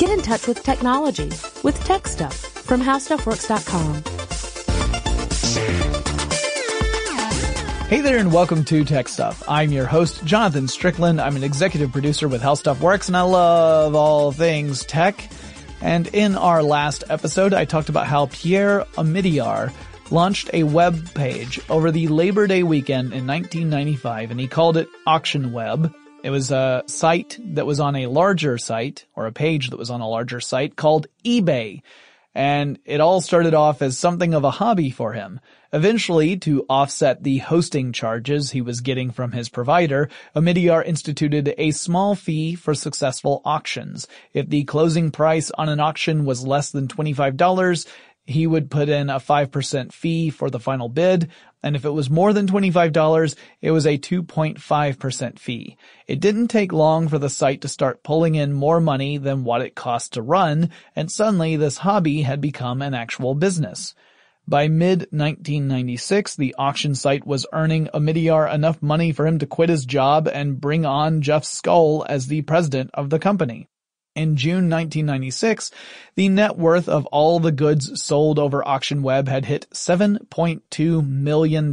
Get 0.00 0.08
in 0.08 0.22
touch 0.22 0.48
with 0.48 0.62
technology 0.62 1.28
with 1.62 1.78
Tech 1.84 2.08
Stuff 2.08 2.34
from 2.34 2.80
HowStuffWorks.com. 2.80 3.96
Hey 7.86 8.00
there, 8.00 8.16
and 8.16 8.32
welcome 8.32 8.64
to 8.64 8.82
Tech 8.86 9.08
Stuff. 9.08 9.42
I'm 9.46 9.72
your 9.72 9.84
host, 9.84 10.24
Jonathan 10.24 10.68
Strickland. 10.68 11.20
I'm 11.20 11.36
an 11.36 11.44
executive 11.44 11.92
producer 11.92 12.28
with 12.28 12.40
How 12.40 12.54
Stuff 12.54 12.80
Works, 12.80 13.08
and 13.08 13.16
I 13.16 13.20
love 13.20 13.94
all 13.94 14.32
things 14.32 14.86
tech. 14.86 15.28
And 15.82 16.06
in 16.06 16.34
our 16.34 16.62
last 16.62 17.04
episode, 17.10 17.52
I 17.52 17.66
talked 17.66 17.90
about 17.90 18.06
how 18.06 18.30
Pierre 18.32 18.86
Omidyar 18.94 19.70
launched 20.10 20.48
a 20.54 20.62
web 20.62 21.12
page 21.12 21.60
over 21.68 21.90
the 21.90 22.08
Labor 22.08 22.46
Day 22.46 22.62
weekend 22.62 23.12
in 23.12 23.26
1995, 23.26 24.30
and 24.30 24.40
he 24.40 24.48
called 24.48 24.78
it 24.78 24.88
Auction 25.06 25.52
Web. 25.52 25.94
It 26.22 26.30
was 26.30 26.50
a 26.50 26.82
site 26.86 27.38
that 27.40 27.66
was 27.66 27.80
on 27.80 27.96
a 27.96 28.06
larger 28.06 28.58
site, 28.58 29.06
or 29.14 29.26
a 29.26 29.32
page 29.32 29.70
that 29.70 29.78
was 29.78 29.90
on 29.90 30.02
a 30.02 30.08
larger 30.08 30.40
site 30.40 30.76
called 30.76 31.06
eBay. 31.24 31.82
And 32.34 32.78
it 32.84 33.00
all 33.00 33.20
started 33.20 33.54
off 33.54 33.82
as 33.82 33.98
something 33.98 34.34
of 34.34 34.44
a 34.44 34.50
hobby 34.50 34.90
for 34.90 35.14
him. 35.14 35.40
Eventually, 35.72 36.36
to 36.38 36.64
offset 36.68 37.22
the 37.22 37.38
hosting 37.38 37.92
charges 37.92 38.50
he 38.50 38.60
was 38.60 38.82
getting 38.82 39.10
from 39.10 39.32
his 39.32 39.48
provider, 39.48 40.10
Omidyar 40.36 40.84
instituted 40.84 41.54
a 41.56 41.70
small 41.70 42.14
fee 42.14 42.54
for 42.54 42.74
successful 42.74 43.40
auctions. 43.44 44.06
If 44.32 44.48
the 44.48 44.64
closing 44.64 45.10
price 45.10 45.50
on 45.52 45.68
an 45.68 45.80
auction 45.80 46.24
was 46.24 46.46
less 46.46 46.70
than 46.70 46.86
$25, 46.86 47.86
he 48.26 48.46
would 48.46 48.70
put 48.70 48.88
in 48.88 49.10
a 49.10 49.18
5% 49.18 49.92
fee 49.92 50.30
for 50.30 50.50
the 50.50 50.60
final 50.60 50.88
bid, 50.88 51.30
and 51.62 51.76
if 51.76 51.84
it 51.84 51.90
was 51.90 52.08
more 52.08 52.32
than 52.32 52.46
$25, 52.46 53.34
it 53.60 53.70
was 53.70 53.86
a 53.86 53.98
2.5% 53.98 55.38
fee. 55.38 55.76
It 56.06 56.20
didn't 56.20 56.48
take 56.48 56.72
long 56.72 57.08
for 57.08 57.18
the 57.18 57.28
site 57.28 57.60
to 57.62 57.68
start 57.68 58.02
pulling 58.02 58.34
in 58.34 58.52
more 58.52 58.80
money 58.80 59.18
than 59.18 59.44
what 59.44 59.62
it 59.62 59.74
cost 59.74 60.14
to 60.14 60.22
run, 60.22 60.70
and 60.96 61.10
suddenly 61.10 61.56
this 61.56 61.78
hobby 61.78 62.22
had 62.22 62.40
become 62.40 62.82
an 62.82 62.94
actual 62.94 63.34
business. 63.34 63.94
By 64.48 64.68
mid-1996, 64.68 66.36
the 66.36 66.54
auction 66.58 66.94
site 66.94 67.26
was 67.26 67.46
earning 67.52 67.88
Omidyar 67.94 68.52
enough 68.52 68.82
money 68.82 69.12
for 69.12 69.26
him 69.26 69.38
to 69.38 69.46
quit 69.46 69.68
his 69.68 69.84
job 69.84 70.26
and 70.26 70.60
bring 70.60 70.84
on 70.84 71.22
Jeff 71.22 71.44
Skoll 71.44 72.04
as 72.08 72.26
the 72.26 72.42
president 72.42 72.90
of 72.94 73.10
the 73.10 73.18
company. 73.18 73.68
In 74.16 74.36
June 74.36 74.68
1996, 74.68 75.70
the 76.16 76.28
net 76.28 76.58
worth 76.58 76.88
of 76.88 77.06
all 77.06 77.38
the 77.38 77.52
goods 77.52 78.02
sold 78.02 78.40
over 78.40 78.60
AuctionWeb 78.60 79.28
had 79.28 79.44
hit 79.44 79.68
$7.2 79.72 81.08
million. 81.08 81.72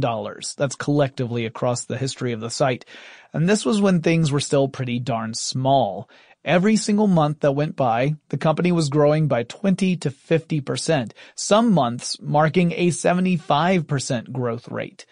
That's 0.56 0.76
collectively 0.76 1.46
across 1.46 1.84
the 1.84 1.98
history 1.98 2.32
of 2.32 2.40
the 2.40 2.48
site. 2.48 2.84
And 3.32 3.48
this 3.48 3.66
was 3.66 3.80
when 3.80 4.02
things 4.02 4.30
were 4.30 4.38
still 4.38 4.68
pretty 4.68 5.00
darn 5.00 5.34
small. 5.34 6.08
Every 6.44 6.76
single 6.76 7.08
month 7.08 7.40
that 7.40 7.56
went 7.56 7.74
by, 7.74 8.14
the 8.28 8.38
company 8.38 8.70
was 8.70 8.88
growing 8.88 9.26
by 9.26 9.42
20 9.42 9.96
to 9.96 10.10
50%, 10.10 11.10
some 11.34 11.72
months 11.72 12.18
marking 12.20 12.70
a 12.72 12.88
75% 12.88 14.30
growth 14.30 14.68
rate. 14.68 15.06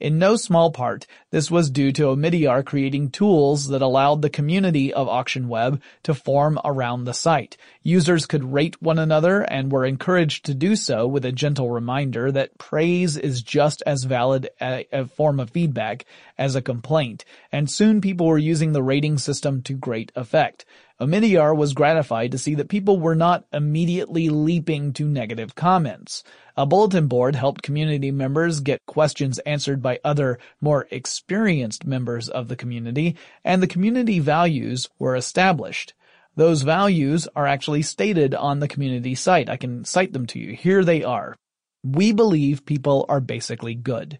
In 0.00 0.18
no 0.18 0.36
small 0.36 0.70
part, 0.70 1.06
this 1.30 1.50
was 1.50 1.68
due 1.68 1.92
to 1.92 2.04
Omidyar 2.04 2.64
creating 2.64 3.10
tools 3.10 3.68
that 3.68 3.82
allowed 3.82 4.22
the 4.22 4.30
community 4.30 4.94
of 4.94 5.08
AuctionWeb 5.08 5.78
to 6.04 6.14
form 6.14 6.58
around 6.64 7.04
the 7.04 7.12
site. 7.12 7.58
Users 7.82 8.24
could 8.24 8.50
rate 8.50 8.80
one 8.80 8.98
another 8.98 9.42
and 9.42 9.70
were 9.70 9.84
encouraged 9.84 10.46
to 10.46 10.54
do 10.54 10.74
so 10.74 11.06
with 11.06 11.26
a 11.26 11.32
gentle 11.32 11.70
reminder 11.70 12.32
that 12.32 12.56
praise 12.56 13.18
is 13.18 13.42
just 13.42 13.82
as 13.84 14.04
valid 14.04 14.48
a, 14.58 14.86
a 14.90 15.04
form 15.04 15.38
of 15.38 15.50
feedback 15.50 16.06
as 16.38 16.56
a 16.56 16.62
complaint, 16.62 17.26
and 17.52 17.70
soon 17.70 18.00
people 18.00 18.26
were 18.26 18.38
using 18.38 18.72
the 18.72 18.82
rating 18.82 19.18
system 19.18 19.60
to 19.60 19.74
great 19.74 20.10
effect. 20.16 20.64
Omidyar 21.00 21.56
was 21.56 21.72
gratified 21.72 22.30
to 22.32 22.38
see 22.38 22.54
that 22.56 22.68
people 22.68 23.00
were 23.00 23.14
not 23.14 23.46
immediately 23.54 24.28
leaping 24.28 24.92
to 24.92 25.08
negative 25.08 25.54
comments. 25.54 26.22
A 26.58 26.66
bulletin 26.66 27.06
board 27.06 27.34
helped 27.34 27.62
community 27.62 28.10
members 28.10 28.60
get 28.60 28.84
questions 28.86 29.38
answered 29.40 29.80
by 29.80 29.98
other, 30.04 30.38
more 30.60 30.86
experienced 30.90 31.86
members 31.86 32.28
of 32.28 32.48
the 32.48 32.56
community, 32.56 33.16
and 33.44 33.62
the 33.62 33.66
community 33.66 34.18
values 34.18 34.90
were 34.98 35.16
established. 35.16 35.94
Those 36.36 36.62
values 36.62 37.26
are 37.34 37.46
actually 37.46 37.82
stated 37.82 38.34
on 38.34 38.60
the 38.60 38.68
community 38.68 39.14
site. 39.14 39.48
I 39.48 39.56
can 39.56 39.86
cite 39.86 40.12
them 40.12 40.26
to 40.26 40.38
you. 40.38 40.54
Here 40.54 40.84
they 40.84 41.02
are. 41.02 41.34
We 41.82 42.12
believe 42.12 42.66
people 42.66 43.06
are 43.08 43.20
basically 43.20 43.74
good. 43.74 44.18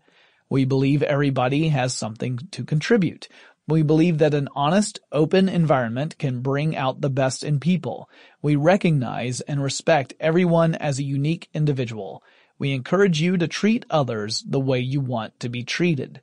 We 0.49 0.65
believe 0.65 1.03
everybody 1.03 1.69
has 1.69 1.95
something 1.95 2.39
to 2.51 2.65
contribute. 2.65 3.29
We 3.71 3.83
believe 3.83 4.19
that 4.19 4.35
an 4.35 4.49
honest, 4.57 4.99
open 5.13 5.49
environment 5.49 6.19
can 6.19 6.41
bring 6.41 6.77
out 6.77 7.01
the 7.01 7.09
best 7.09 7.45
in 7.45 7.61
people. 7.61 8.11
We 8.43 8.57
recognize 8.57 9.41
and 9.43 9.63
respect 9.63 10.13
everyone 10.19 10.75
as 10.75 10.99
a 10.99 11.05
unique 11.05 11.49
individual. 11.55 12.25
We 12.59 12.73
encourage 12.73 13.21
you 13.21 13.37
to 13.37 13.47
treat 13.47 13.87
others 13.89 14.43
the 14.45 14.59
way 14.59 14.81
you 14.81 15.01
want 15.01 15.39
to 15.39 15.49
be 15.49 15.63
treated. 15.63 16.21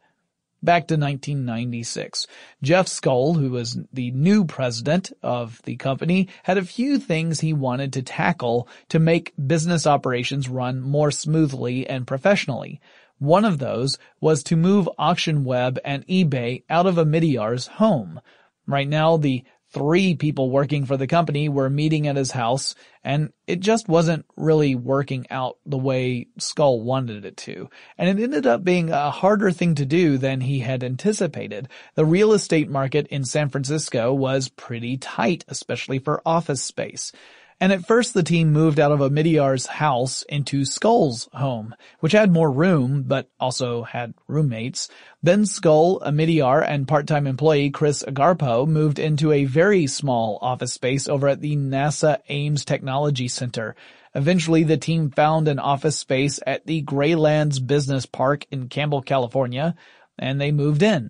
Back 0.62 0.88
to 0.88 0.96
1996. 0.96 2.28
Jeff 2.62 2.88
Skoll, 2.88 3.40
who 3.40 3.52
was 3.52 3.80
the 3.94 4.12
new 4.12 4.44
president 4.44 5.14
of 5.24 5.62
the 5.64 5.78
company, 5.78 6.28
had 6.44 6.58
a 6.58 6.66
few 6.66 7.00
things 7.00 7.40
he 7.40 7.54
wanted 7.54 7.94
to 7.94 8.02
tackle 8.02 8.68
to 8.90 9.00
make 9.00 9.34
business 9.48 9.88
operations 9.88 10.50
run 10.50 10.82
more 10.82 11.12
smoothly 11.12 11.88
and 11.88 12.06
professionally. 12.06 12.82
One 13.19 13.46
of 13.46 13.58
those 13.58 13.98
was 14.22 14.44
to 14.44 14.56
move 14.56 14.90
AuctionWeb 15.00 15.78
and 15.84 16.06
eBay 16.08 16.64
out 16.69 16.86
of 16.86 16.96
Omidyar's 16.96 17.68
home. 17.68 18.22
Right 18.68 18.88
now, 18.88 19.18
the 19.18 19.44
three 19.72 20.16
people 20.16 20.50
working 20.50 20.86
for 20.86 20.98
the 20.98 21.08
company 21.08 21.50
were 21.50 21.69
meeting 21.69 22.08
at 22.08 22.16
his 22.16 22.31
house, 22.31 22.75
and 23.04 23.31
it 23.48 23.60
just 23.60 23.88
wasn't 23.88 24.25
really 24.36 24.75
working 24.75 25.25
out 25.30 25.58
the 25.66 25.78
way 25.78 26.28
Skoll 26.40 26.84
wanted 26.84 27.25
it 27.25 27.38
to. 27.38 27.69
And 27.98 28.08
it 28.08 28.24
ended 28.24 28.48
up 28.48 28.64
being 28.64 28.90
a 28.90 29.12
harder 29.12 29.52
thing 29.52 29.75
to 29.75 29.86
do 29.86 30.18
than 30.18 30.42
he 30.42 30.60
had 30.60 30.84
anticipated. 30.84 31.68
The 31.96 32.06
real 32.06 32.34
estate 32.34 32.70
market 32.70 33.08
in 33.08 33.25
San 33.25 33.50
Francisco 33.50 34.13
was 34.13 34.50
pretty 34.50 34.98
tight, 34.98 35.44
especially 35.48 36.00
for 36.00 36.22
office 36.25 36.63
space. 36.63 37.12
And 37.59 37.74
at 37.74 37.88
first 37.88 38.13
the 38.13 38.21
team 38.21 38.51
moved 38.51 38.80
out 38.80 38.92
of 38.92 39.00
Omidyar's 39.00 39.65
house 39.65 40.21
into 40.30 40.62
Skoll's 40.62 41.27
home, 41.33 41.74
which 42.01 42.12
had 42.12 42.31
more 42.31 42.51
room, 42.51 43.04
but 43.07 43.30
also 43.39 43.81
had 43.81 44.13
roommates. 44.27 44.89
Then 45.24 45.44
Skoll, 45.44 46.00
Omidyar, 46.04 46.63
and 46.68 46.88
part-time 46.88 47.25
employee 47.25 47.71
Chris 47.71 48.04
Agarpao 48.04 48.68
moved 48.68 49.00
into 49.00 49.31
a 49.31 49.45
very 49.45 49.88
small 49.88 50.38
office 50.39 50.74
space 50.74 51.07
over 51.07 51.27
at 51.27 51.42
the 51.42 51.56
NASA 51.56 52.19
Ames 52.30 52.63
Technology 52.63 53.27
Center. 53.27 53.75
Eventually 54.13 54.63
the 54.63 54.77
team 54.77 55.10
found 55.10 55.48
an 55.48 55.57
office 55.57 55.98
space 55.98 56.39
at 56.45 56.65
the 56.68 56.83
Graylands 56.83 57.65
Business 57.65 58.06
Park 58.06 58.45
in 58.51 58.69
Campbell, 58.69 59.01
California, 59.01 59.75
and 60.19 60.39
they 60.39 60.51
moved 60.51 60.83
in. 60.83 61.10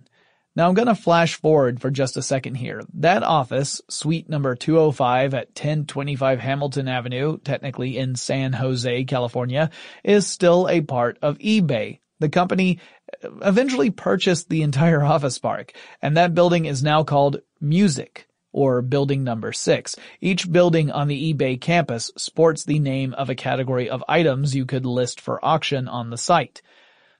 Now 0.57 0.67
I'm 0.67 0.73
going 0.73 0.87
to 0.87 0.95
flash 0.95 1.35
forward 1.35 1.79
for 1.79 1.91
just 1.91 2.17
a 2.17 2.23
second 2.23 2.55
here. 2.55 2.81
That 2.95 3.21
office, 3.21 3.79
suite 3.91 4.27
number 4.27 4.55
205 4.55 5.35
at 5.35 5.49
1025 5.49 6.39
Hamilton 6.39 6.87
Avenue, 6.87 7.37
technically 7.37 7.95
in 7.95 8.15
San 8.15 8.53
Jose, 8.53 9.03
California, 9.03 9.69
is 10.03 10.25
still 10.25 10.67
a 10.67 10.81
part 10.81 11.19
of 11.21 11.37
eBay. 11.37 11.99
The 12.19 12.29
company 12.29 12.79
uh, 13.23 13.29
eventually 13.43 13.91
purchased 13.91 14.49
the 14.49 14.63
entire 14.63 15.03
office 15.05 15.37
park, 15.37 15.73
and 16.01 16.17
that 16.17 16.33
building 16.33 16.65
is 16.65 16.81
now 16.81 17.03
called 17.03 17.41
Music 17.61 18.27
or 18.51 18.81
building 18.81 19.23
number 19.23 19.53
six. 19.53 19.95
Each 20.21 20.51
building 20.51 20.89
on 20.89 21.07
the 21.07 21.35
eBay 21.35 21.61
campus 21.61 22.09
sports 22.17 22.63
the 22.63 22.79
name 22.79 23.13
of 23.13 23.29
a 23.29 23.35
category 23.35 23.91
of 23.91 24.03
items 24.09 24.55
you 24.55 24.65
could 24.65 24.87
list 24.87 25.21
for 25.21 25.45
auction 25.45 25.87
on 25.87 26.09
the 26.09 26.17
site. 26.17 26.63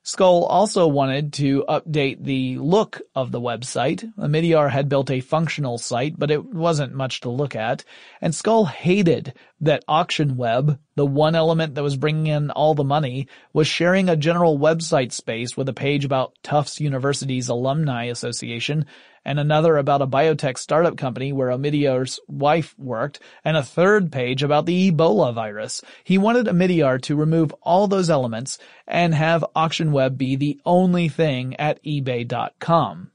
Skoll 0.07 0.45
also 0.47 0.87
wanted 0.87 1.33
to 1.33 1.65
update 1.67 2.23
the 2.23 2.57
look 2.59 3.01
of 3.13 3.33
the 3.33 3.41
website. 3.41 4.09
Omidyar 4.17 4.71
had 4.71 4.87
built 4.87 5.11
a 5.11 5.19
functional 5.19 5.77
site, 5.77 6.17
but 6.17 6.31
it 6.31 6.45
wasn't 6.45 6.93
much 6.93 7.19
to 7.21 7.29
look 7.29 7.57
at. 7.57 7.83
And 8.21 8.33
Skoll 8.33 8.69
hated 8.69 9.33
that 9.59 9.85
AuctionWeb, 9.85 10.79
the 10.95 11.05
one 11.05 11.35
element 11.35 11.75
that 11.75 11.83
was 11.83 11.97
bringing 11.97 12.27
in 12.27 12.51
all 12.51 12.73
the 12.73 12.85
money, 12.85 13.27
was 13.51 13.67
sharing 13.67 14.07
a 14.07 14.15
general 14.15 14.57
website 14.57 15.11
space 15.11 15.57
with 15.57 15.67
a 15.67 15.73
page 15.73 16.05
about 16.05 16.37
Tufts 16.41 16.79
University's 16.79 17.49
Alumni 17.49 18.05
Association 18.05 18.85
and 19.27 19.39
another 19.41 19.75
about 19.75 20.01
a 20.01 20.07
biotech 20.07 20.57
startup 20.57 20.95
company 20.95 21.33
where 21.33 21.49
Omidyar's 21.49 22.17
wife 22.29 22.73
worked, 22.79 23.19
and 23.43 23.57
a 23.57 23.61
third 23.61 24.09
page 24.09 24.41
about 24.41 24.65
the 24.65 24.89
Ebola 24.89 25.33
virus. 25.33 25.81
He 26.05 26.17
wanted 26.17 26.45
Omidyar 26.47 27.01
to 27.01 27.15
remove 27.17 27.53
all 27.61 27.87
those 27.87 28.09
elements 28.09 28.57
and 28.87 29.13
have 29.13 29.43
AuctionWeb 29.53 30.17
be 30.17 30.37
the 30.37 30.61
only 30.65 31.09
thing 31.09 31.57
at 31.57 31.83
eBay.com. 31.83 33.11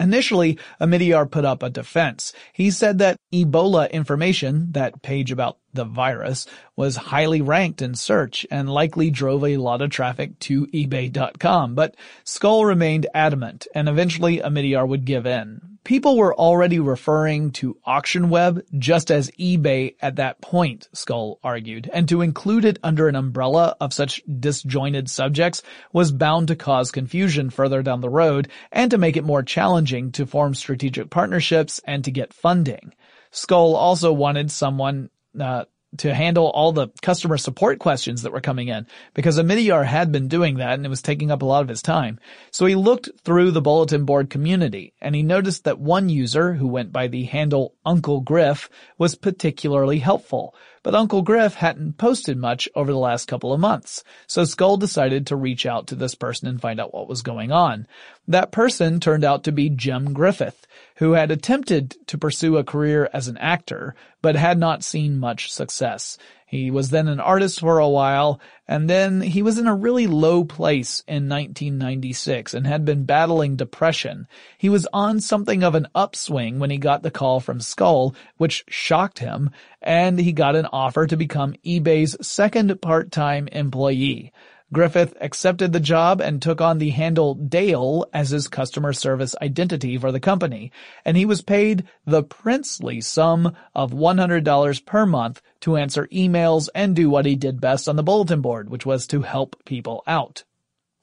Initially, 0.00 0.58
Omidyar 0.80 1.30
put 1.30 1.44
up 1.44 1.62
a 1.62 1.70
defense. 1.70 2.32
He 2.52 2.70
said 2.70 2.98
that 2.98 3.16
Ebola 3.32 3.90
information, 3.92 4.72
that 4.72 5.00
page 5.02 5.30
about 5.30 5.58
the 5.72 5.84
virus, 5.84 6.46
was 6.76 6.96
highly 6.96 7.40
ranked 7.40 7.82
in 7.82 7.94
search 7.94 8.46
and 8.50 8.68
likely 8.68 9.10
drove 9.10 9.44
a 9.44 9.56
lot 9.58 9.80
of 9.80 9.90
traffic 9.90 10.38
to 10.40 10.66
eBay.com, 10.68 11.74
but 11.74 11.96
Skoll 12.24 12.66
remained 12.66 13.06
adamant 13.14 13.66
and 13.74 13.88
eventually 13.88 14.38
Omidyar 14.38 14.86
would 14.86 15.04
give 15.04 15.26
in. 15.26 15.71
People 15.84 16.16
were 16.16 16.34
already 16.34 16.78
referring 16.78 17.50
to 17.52 17.76
AuctionWeb 17.86 18.62
just 18.78 19.10
as 19.10 19.32
eBay 19.32 19.96
at 20.00 20.16
that 20.16 20.40
point, 20.40 20.88
Skoll 20.94 21.38
argued, 21.42 21.90
and 21.92 22.08
to 22.08 22.22
include 22.22 22.64
it 22.64 22.78
under 22.84 23.08
an 23.08 23.16
umbrella 23.16 23.76
of 23.80 23.92
such 23.92 24.22
disjointed 24.38 25.10
subjects 25.10 25.60
was 25.92 26.12
bound 26.12 26.48
to 26.48 26.56
cause 26.56 26.92
confusion 26.92 27.50
further 27.50 27.82
down 27.82 28.00
the 28.00 28.08
road 28.08 28.48
and 28.70 28.92
to 28.92 28.98
make 28.98 29.16
it 29.16 29.24
more 29.24 29.42
challenging 29.42 30.12
to 30.12 30.24
form 30.24 30.54
strategic 30.54 31.10
partnerships 31.10 31.80
and 31.84 32.04
to 32.04 32.12
get 32.12 32.32
funding. 32.32 32.94
Skoll 33.32 33.74
also 33.74 34.12
wanted 34.12 34.52
someone 34.52 35.10
uh, 35.40 35.64
to 35.98 36.14
handle 36.14 36.46
all 36.46 36.72
the 36.72 36.88
customer 37.02 37.36
support 37.36 37.78
questions 37.78 38.22
that 38.22 38.32
were 38.32 38.40
coming 38.40 38.68
in 38.68 38.86
because 39.14 39.38
Omidyar 39.38 39.84
had 39.84 40.10
been 40.10 40.28
doing 40.28 40.56
that 40.56 40.74
and 40.74 40.86
it 40.86 40.88
was 40.88 41.02
taking 41.02 41.30
up 41.30 41.42
a 41.42 41.46
lot 41.46 41.62
of 41.62 41.68
his 41.68 41.82
time. 41.82 42.18
So 42.50 42.66
he 42.66 42.74
looked 42.74 43.10
through 43.24 43.50
the 43.50 43.60
bulletin 43.60 44.04
board 44.04 44.30
community 44.30 44.94
and 45.00 45.14
he 45.14 45.22
noticed 45.22 45.64
that 45.64 45.78
one 45.78 46.08
user 46.08 46.54
who 46.54 46.66
went 46.66 46.92
by 46.92 47.08
the 47.08 47.24
handle 47.24 47.74
Uncle 47.84 48.20
Griff 48.20 48.70
was 48.96 49.14
particularly 49.14 49.98
helpful. 49.98 50.54
But 50.82 50.94
Uncle 50.94 51.22
Griff 51.22 51.54
hadn't 51.54 51.98
posted 51.98 52.36
much 52.36 52.68
over 52.74 52.90
the 52.90 52.98
last 52.98 53.26
couple 53.26 53.52
of 53.52 53.60
months. 53.60 54.02
So 54.26 54.42
Skoll 54.42 54.78
decided 54.78 55.28
to 55.28 55.36
reach 55.36 55.64
out 55.64 55.86
to 55.88 55.94
this 55.94 56.14
person 56.14 56.48
and 56.48 56.60
find 56.60 56.80
out 56.80 56.92
what 56.92 57.08
was 57.08 57.22
going 57.22 57.52
on. 57.52 57.86
That 58.26 58.50
person 58.50 58.98
turned 58.98 59.24
out 59.24 59.44
to 59.44 59.52
be 59.52 59.70
Jim 59.70 60.12
Griffith, 60.12 60.66
who 60.96 61.12
had 61.12 61.30
attempted 61.30 61.96
to 62.08 62.18
pursue 62.18 62.56
a 62.56 62.64
career 62.64 63.08
as 63.12 63.28
an 63.28 63.38
actor, 63.38 63.94
but 64.22 64.34
had 64.34 64.58
not 64.58 64.82
seen 64.82 65.18
much 65.18 65.52
success. 65.52 66.18
He 66.52 66.70
was 66.70 66.90
then 66.90 67.08
an 67.08 67.18
artist 67.18 67.60
for 67.60 67.78
a 67.78 67.88
while, 67.88 68.38
and 68.68 68.88
then 68.88 69.22
he 69.22 69.40
was 69.40 69.58
in 69.58 69.66
a 69.66 69.74
really 69.74 70.06
low 70.06 70.44
place 70.44 71.02
in 71.08 71.26
1996 71.26 72.52
and 72.52 72.66
had 72.66 72.84
been 72.84 73.06
battling 73.06 73.56
depression. 73.56 74.26
He 74.58 74.68
was 74.68 74.86
on 74.92 75.22
something 75.22 75.62
of 75.62 75.74
an 75.74 75.88
upswing 75.94 76.58
when 76.58 76.68
he 76.68 76.76
got 76.76 77.02
the 77.02 77.10
call 77.10 77.40
from 77.40 77.60
Skoll, 77.60 78.14
which 78.36 78.66
shocked 78.68 79.20
him, 79.20 79.48
and 79.80 80.18
he 80.18 80.32
got 80.32 80.54
an 80.54 80.66
offer 80.66 81.06
to 81.06 81.16
become 81.16 81.54
eBay's 81.64 82.18
second 82.20 82.82
part-time 82.82 83.48
employee. 83.48 84.30
Griffith 84.72 85.14
accepted 85.20 85.72
the 85.72 85.80
job 85.80 86.22
and 86.22 86.40
took 86.40 86.62
on 86.62 86.78
the 86.78 86.88
handle 86.90 87.34
Dale 87.34 88.06
as 88.14 88.30
his 88.30 88.48
customer 88.48 88.94
service 88.94 89.36
identity 89.42 89.98
for 89.98 90.10
the 90.10 90.18
company, 90.18 90.72
and 91.04 91.14
he 91.14 91.26
was 91.26 91.42
paid 91.42 91.84
the 92.06 92.22
princely 92.22 92.98
sum 93.02 93.54
of 93.74 93.92
$100 93.92 94.86
per 94.86 95.04
month 95.04 95.42
to 95.60 95.76
answer 95.76 96.06
emails 96.06 96.70
and 96.74 96.96
do 96.96 97.10
what 97.10 97.26
he 97.26 97.36
did 97.36 97.60
best 97.60 97.86
on 97.86 97.96
the 97.96 98.02
bulletin 98.02 98.40
board, 98.40 98.70
which 98.70 98.86
was 98.86 99.06
to 99.06 99.20
help 99.20 99.62
people 99.66 100.02
out. 100.06 100.42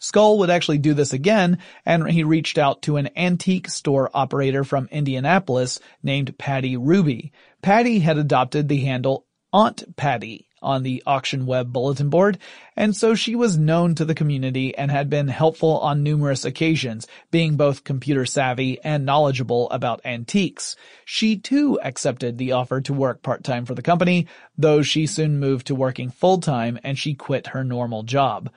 Skoll 0.01 0.39
would 0.39 0.49
actually 0.49 0.79
do 0.79 0.95
this 0.95 1.13
again, 1.13 1.59
and 1.85 2.09
he 2.09 2.23
reached 2.23 2.57
out 2.57 2.81
to 2.81 2.97
an 2.97 3.09
antique 3.15 3.69
store 3.69 4.09
operator 4.15 4.63
from 4.63 4.88
Indianapolis 4.91 5.79
named 6.01 6.38
Patty 6.39 6.75
Ruby. 6.75 7.31
Patty 7.61 7.99
had 7.99 8.17
adopted 8.17 8.67
the 8.67 8.79
handle 8.79 9.27
Aunt 9.53 9.95
Patty 9.95 10.49
on 10.62 10.84
the 10.84 11.04
auction 11.06 11.46
web 11.46 11.72
bulletin 11.72 12.10
board, 12.10 12.38
and 12.75 12.96
so 12.96 13.16
she 13.16 13.36
was 13.36 13.58
known 13.58 13.96
to 13.96 14.06
the 14.06 14.16
community 14.16 14.75
and 14.78 14.92
had 14.92 15.10
been 15.10 15.28
helpful 15.28 15.80
on 15.80 16.04
numerous 16.04 16.46
occasions, 16.46 17.08
being 17.32 17.58
both 17.58 17.84
computer 17.84 18.25
savvy 18.25 18.80
and 18.84 19.06
knowledgeable 19.06 19.70
about 19.70 20.01
antiques. 20.06 20.75
She 21.06 21.38
too 21.38 21.80
accepted 21.84 22.38
the 22.38 22.54
offer 22.54 22.82
to 22.82 22.94
work 22.94 23.22
part-time 23.22 23.66
for 23.66 23.75
the 23.75 23.82
company, 23.82 24.28
though 24.58 24.82
she 24.82 25.06
soon 25.06 25.39
moved 25.39 25.68
to 25.68 25.75
working 25.75 26.10
full-time 26.10 26.80
and 26.84 26.98
she 26.98 27.13
quit 27.13 27.48
her 27.48 27.63
normal 27.63 28.04
job. 28.04 28.50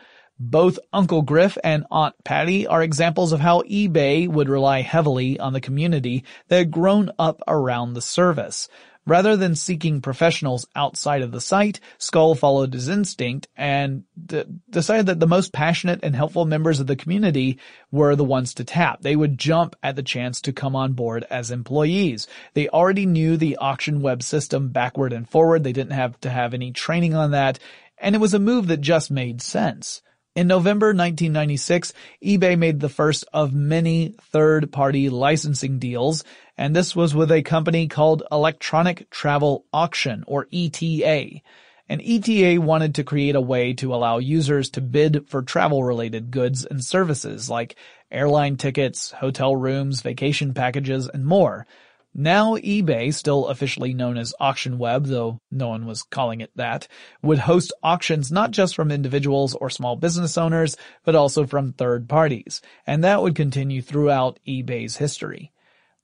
Both 0.45 0.81
Uncle 0.93 1.23
Griff 1.23 1.57
and 1.63 1.85
Aunt 1.89 2.17
Patty 2.25 2.67
are 2.67 2.83
examples 2.83 3.33
of 3.33 3.39
how 3.39 3.63
eBay 3.63 4.27
would 4.27 4.49
rely 4.49 4.81
heavily 4.81 5.39
on 5.39 5.53
the 5.53 5.61
community 5.61 6.25
that 6.49 6.57
had 6.57 6.71
grown 6.73 7.11
up 7.17 7.41
around 7.47 7.93
the 7.93 8.03
service. 8.03 8.69
Rather 9.05 9.37
than 9.37 9.57
seeking 9.57 10.01
professionals 10.01 10.67
outside 10.77 11.23
of 11.23 11.33
the 11.33 11.41
site, 11.41 11.81
Skoll 11.99 12.39
followed 12.39 12.73
his 12.73 12.89
instinct 12.89 13.49
and 13.57 14.05
d- 14.27 14.45
decided 14.71 15.07
that 15.07 15.19
the 15.19 15.27
most 15.27 15.53
passionate 15.53 16.01
and 16.05 16.15
helpful 16.15 16.45
members 16.45 16.79
of 16.79 16.87
the 16.87 16.95
community 16.95 17.59
were 17.91 18.15
the 18.15 18.23
ones 18.23 18.55
to 18.55 18.65
tap. 18.65 19.01
They 19.01 19.17
would 19.17 19.39
jump 19.39 19.75
at 19.83 19.97
the 19.97 20.05
chance 20.05 20.41
to 20.43 20.53
come 20.53 20.77
on 20.77 20.93
board 20.93 21.27
as 21.31 21.51
employees. 21.51 22.29
They 22.55 22.69
already 22.69 23.07
knew 23.07 23.37
the 23.37 23.57
auction 23.57 24.03
web 24.03 24.23
system 24.23 24.69
backward 24.69 25.13
and 25.13 25.29
forward. 25.29 25.65
They 25.65 25.73
didn't 25.73 25.93
have 25.93 26.21
to 26.21 26.31
have 26.31 26.55
any 26.55 26.71
training 26.71 27.15
on 27.15 27.33
that. 27.33 27.59
And 27.99 28.15
it 28.15 28.21
was 28.21 28.35
a 28.35 28.39
move 28.39 28.69
that 28.69 28.81
just 28.81 29.11
made 29.11 29.43
sense. 29.43 30.01
In 30.35 30.47
November 30.47 30.95
1996, 30.95 31.93
eBay 32.25 32.57
made 32.57 32.81
the 32.81 32.89
first 32.89 33.27
of 33.35 33.53
many 33.53 34.15
third-party 34.19 35.11
licensing 35.11 35.79
deals, 35.79 36.25
and 36.57 36.75
this 36.75 36.97
was 36.97 37.15
with 37.15 37.31
a 37.31 37.43
company 37.43 37.87
called 37.87 38.23
Electronic 38.33 39.11
Travel 39.11 39.67
Auction, 39.75 40.25
or 40.27 40.49
ETA. 40.51 41.43
And 41.87 42.01
ETA 42.01 42.62
wanted 42.62 42.95
to 42.95 43.05
create 43.05 43.35
a 43.35 43.43
way 43.43 43.75
to 43.75 43.95
allow 43.95 44.17
users 44.17 44.71
to 44.71 44.81
bid 44.81 45.29
for 45.29 45.43
travel-related 45.43 46.31
goods 46.31 46.65
and 46.65 46.83
services 46.83 47.51
like 47.51 47.77
airline 48.11 48.57
tickets, 48.57 49.11
hotel 49.11 49.55
rooms, 49.55 50.01
vacation 50.01 50.55
packages, 50.55 51.11
and 51.12 51.27
more. 51.27 51.67
Now 52.14 52.57
eBay, 52.57 53.14
still 53.14 53.47
officially 53.47 53.95
known 53.95 54.19
as 54.19 54.35
AuctionWeb, 54.38 55.07
though 55.07 55.38
no 55.50 55.69
one 55.69 55.87
was 55.87 56.02
calling 56.02 56.42
it 56.42 56.50
that, 56.57 56.87
would 57.23 57.38
host 57.38 57.73
auctions 57.83 58.31
not 58.31 58.50
just 58.50 58.76
from 58.76 58.90
individuals 58.90 59.54
or 59.54 59.71
small 59.71 59.97
business 59.97 60.37
owners, 60.37 60.76
but 61.04 61.14
also 61.14 61.47
from 61.47 61.73
third 61.73 62.11
parties. 62.11 62.61
And 62.87 63.02
that 63.02 63.23
would 63.23 63.35
continue 63.35 63.81
throughout 63.81 64.38
eBay's 64.47 64.99
history. 64.99 65.52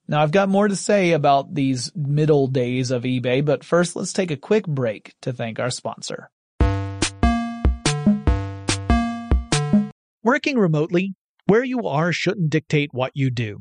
Now 0.08 0.22
I've 0.22 0.30
got 0.30 0.48
more 0.48 0.66
to 0.66 0.76
say 0.76 1.12
about 1.12 1.54
these 1.54 1.92
middle 1.94 2.46
days 2.46 2.90
of 2.90 3.02
eBay, 3.02 3.44
but 3.44 3.62
first 3.62 3.94
let's 3.94 4.14
take 4.14 4.30
a 4.30 4.36
quick 4.36 4.66
break 4.66 5.12
to 5.20 5.34
thank 5.34 5.60
our 5.60 5.70
sponsor. 5.70 6.30
Working 10.22 10.58
remotely, 10.58 11.14
where 11.44 11.64
you 11.64 11.86
are 11.86 12.14
shouldn't 12.14 12.48
dictate 12.48 12.94
what 12.94 13.12
you 13.14 13.30
do. 13.30 13.60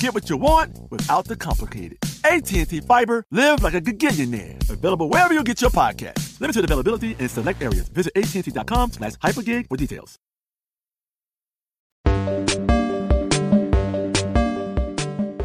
Get 0.00 0.14
what 0.14 0.30
you 0.30 0.36
want 0.36 0.78
without 0.90 1.24
the 1.24 1.34
complicated. 1.34 1.98
AT&T 2.24 2.80
Fiber, 2.82 3.24
live 3.32 3.64
like 3.64 3.74
a 3.74 3.80
gigillionaire. 3.80 4.70
Available 4.70 5.08
wherever 5.08 5.34
you 5.34 5.42
get 5.42 5.60
your 5.60 5.70
podcast. 5.70 6.40
Limited 6.40 6.62
availability 6.64 7.16
in 7.18 7.28
select 7.28 7.60
areas. 7.60 7.88
Visit 7.88 8.12
AT&T.com 8.16 8.92
slash 8.92 9.14
hypergig 9.14 9.68
for 9.68 9.76
details. 9.76 10.16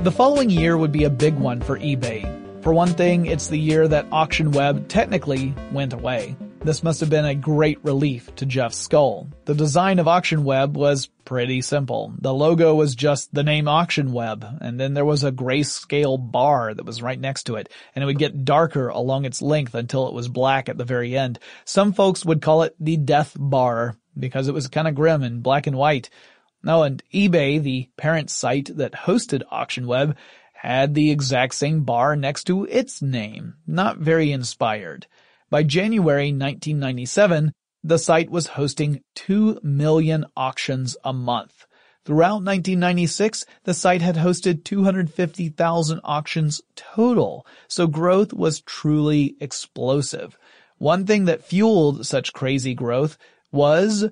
The 0.04 0.12
following 0.12 0.52
year 0.52 0.78
would 0.78 0.92
be 0.92 1.06
a 1.06 1.10
big 1.10 1.34
one 1.36 1.60
for 1.62 1.80
eBay. 1.80 2.22
For 2.62 2.74
one 2.74 2.90
thing, 2.90 3.26
it's 3.26 3.48
the 3.48 3.58
year 3.58 3.88
that 3.88 4.08
AuctionWeb 4.12 4.88
technically 4.88 5.56
went 5.72 5.94
away. 5.94 6.36
This 6.63 6.82
must 6.82 7.01
have 7.01 7.10
been 7.10 7.25
a 7.25 7.36
great 7.36 7.84
relief 7.84 8.34
to 8.36 8.46
Jeff 8.46 8.72
Skoll. 8.72 9.29
The 9.43 9.53
design 9.53 10.00
of 10.00 10.05
AuctionWeb 10.05 10.72
was 10.72 11.08
pretty 11.25 11.62
simple. 11.62 12.13
The 12.20 12.34
logo 12.34 12.74
was 12.74 12.96
just 12.96 13.34
the 13.34 13.43
name 13.43 13.65
AuctionWeb, 13.65 14.60
and 14.62 14.79
then 14.79 14.93
there 14.93 15.03
was 15.03 15.25
a 15.25 15.32
grayscale 15.34 16.32
bar 16.32 16.74
that 16.74 16.86
was 16.86 17.01
right 17.01 17.20
next 17.20 17.43
to 17.43 17.55
it, 17.55 17.67
and 17.93 18.01
it 18.01 18.05
would 18.05 18.17
get 18.17 18.46
darker 18.46 18.88
along 18.88 19.25
its 19.25 19.41
length 19.41 19.75
until 19.75 20.08
it 20.08 20.13
was 20.13 20.29
black 20.29 20.70
at 20.70 20.77
the 20.77 20.86
very 20.86 21.17
end. 21.17 21.38
Some 21.65 21.91
folks 21.91 22.24
would 22.24 22.41
call 22.41 22.63
it 22.63 22.77
the 22.79 22.96
death 22.96 23.36
bar, 23.38 23.98
because 24.17 24.48
it 24.48 24.53
was 24.53 24.70
kind 24.70 24.88
of 24.88 24.96
grim 24.96 25.22
and 25.22 25.43
black 25.43 25.67
and 25.67 25.75
white. 25.75 26.10
No, 26.63 26.84
and 26.84 27.03
eBay, 27.13 27.62
the 27.62 27.89
parent 27.98 28.29
site 28.29 28.70
that 28.77 28.93
hosted 28.93 29.43
AuctionWeb, 29.51 30.15
had 30.53 30.93
the 30.93 31.12
exact 31.12 31.55
same 31.55 31.84
bar 31.84 32.15
next 32.15 32.46
to 32.46 32.63
its 32.63 33.01
name. 33.01 33.55
Not 33.67 33.98
very 33.98 34.32
inspired. 34.32 35.08
By 35.54 35.62
January 35.62 36.32
1997, 36.32 37.54
the 37.84 38.00
site 38.00 38.32
was 38.32 38.58
hosting 38.58 39.04
2 39.14 39.60
million 39.62 40.26
auctions 40.36 40.98
a 41.04 41.14
month. 41.14 41.68
Throughout 42.06 42.42
1996, 42.42 43.46
the 43.64 43.76
site 43.76 44.02
had 44.02 44.16
hosted 44.16 44.64
250,000 44.64 46.02
auctions 46.04 46.60
total, 46.76 47.46
so 47.68 47.86
growth 47.86 48.34
was 48.34 48.62
truly 48.62 49.36
explosive. 49.40 50.40
One 50.80 51.06
thing 51.06 51.26
that 51.26 51.46
fueled 51.46 52.08
such 52.08 52.34
crazy 52.34 52.74
growth 52.74 53.20
was 53.52 54.06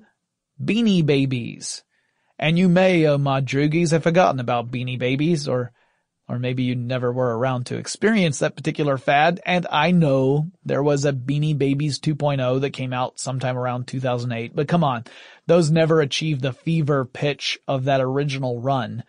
Beanie 0.62 1.04
Babies. 1.04 1.82
And 2.38 2.56
you 2.56 2.68
may, 2.68 3.04
oh 3.08 3.18
my 3.18 3.40
droogies, 3.40 3.90
have 3.90 4.04
forgotten 4.04 4.38
about 4.38 4.70
Beanie 4.70 4.96
Babies, 4.96 5.48
or 5.48 5.72
or 6.32 6.38
maybe 6.38 6.62
you 6.62 6.74
never 6.74 7.12
were 7.12 7.36
around 7.36 7.66
to 7.66 7.76
experience 7.76 8.38
that 8.38 8.56
particular 8.56 8.96
fad. 8.96 9.38
And 9.44 9.66
I 9.70 9.90
know 9.90 10.50
there 10.64 10.82
was 10.82 11.04
a 11.04 11.12
Beanie 11.12 11.58
Babies 11.58 12.00
2.0 12.00 12.62
that 12.62 12.70
came 12.70 12.94
out 12.94 13.20
sometime 13.20 13.58
around 13.58 13.86
2008, 13.86 14.56
but 14.56 14.66
come 14.66 14.82
on, 14.82 15.04
those 15.46 15.70
never 15.70 16.00
achieved 16.00 16.40
the 16.40 16.54
fever 16.54 17.04
pitch 17.04 17.58
of 17.68 17.84
that 17.84 18.00
original 18.00 18.58
run. 18.62 19.04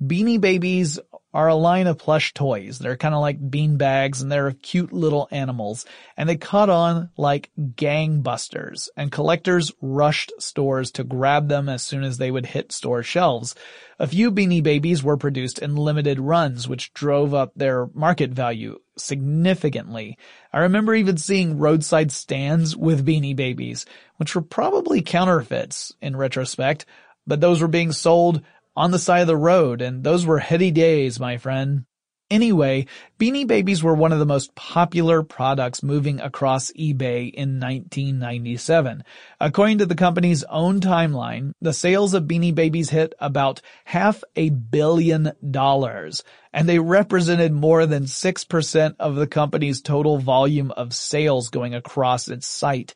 Beanie 0.00 0.40
Babies 0.40 1.00
are 1.34 1.48
a 1.48 1.54
line 1.54 1.86
of 1.86 1.98
plush 1.98 2.32
toys. 2.32 2.78
They're 2.78 2.96
kind 2.96 3.14
of 3.14 3.20
like 3.20 3.50
bean 3.50 3.76
bags 3.76 4.22
and 4.22 4.32
they're 4.32 4.52
cute 4.52 4.92
little 4.92 5.28
animals 5.30 5.84
and 6.16 6.28
they 6.28 6.36
caught 6.36 6.70
on 6.70 7.10
like 7.18 7.50
gangbusters 7.58 8.88
and 8.96 9.12
collectors 9.12 9.70
rushed 9.82 10.32
stores 10.38 10.90
to 10.92 11.04
grab 11.04 11.48
them 11.48 11.68
as 11.68 11.82
soon 11.82 12.02
as 12.02 12.16
they 12.16 12.30
would 12.30 12.46
hit 12.46 12.72
store 12.72 13.02
shelves. 13.02 13.54
A 13.98 14.06
few 14.06 14.30
Beanie 14.32 14.62
Babies 14.62 15.02
were 15.02 15.16
produced 15.16 15.58
in 15.58 15.76
limited 15.76 16.18
runs, 16.18 16.66
which 16.66 16.94
drove 16.94 17.34
up 17.34 17.52
their 17.54 17.88
market 17.94 18.30
value 18.30 18.78
significantly. 18.96 20.16
I 20.52 20.60
remember 20.60 20.94
even 20.94 21.18
seeing 21.18 21.58
roadside 21.58 22.10
stands 22.10 22.76
with 22.76 23.04
Beanie 23.04 23.36
Babies, 23.36 23.84
which 24.16 24.34
were 24.34 24.42
probably 24.42 25.02
counterfeits 25.02 25.92
in 26.00 26.16
retrospect, 26.16 26.86
but 27.26 27.40
those 27.40 27.60
were 27.60 27.68
being 27.68 27.92
sold 27.92 28.42
on 28.78 28.92
the 28.92 28.98
side 28.98 29.22
of 29.22 29.26
the 29.26 29.36
road, 29.36 29.82
and 29.82 30.04
those 30.04 30.24
were 30.24 30.38
heady 30.38 30.70
days, 30.70 31.18
my 31.18 31.36
friend. 31.36 31.84
Anyway, 32.30 32.86
Beanie 33.18 33.46
Babies 33.46 33.82
were 33.82 33.94
one 33.94 34.12
of 34.12 34.20
the 34.20 34.26
most 34.26 34.54
popular 34.54 35.24
products 35.24 35.82
moving 35.82 36.20
across 36.20 36.70
eBay 36.78 37.32
in 37.32 37.58
1997. 37.58 39.02
According 39.40 39.78
to 39.78 39.86
the 39.86 39.96
company's 39.96 40.44
own 40.44 40.78
timeline, 40.78 41.50
the 41.60 41.72
sales 41.72 42.14
of 42.14 42.24
Beanie 42.24 42.54
Babies 42.54 42.90
hit 42.90 43.14
about 43.18 43.62
half 43.84 44.22
a 44.36 44.50
billion 44.50 45.32
dollars, 45.50 46.22
and 46.52 46.68
they 46.68 46.78
represented 46.78 47.52
more 47.52 47.84
than 47.84 48.04
6% 48.04 48.96
of 49.00 49.16
the 49.16 49.26
company's 49.26 49.82
total 49.82 50.18
volume 50.18 50.70
of 50.70 50.94
sales 50.94 51.48
going 51.48 51.74
across 51.74 52.28
its 52.28 52.46
site, 52.46 52.94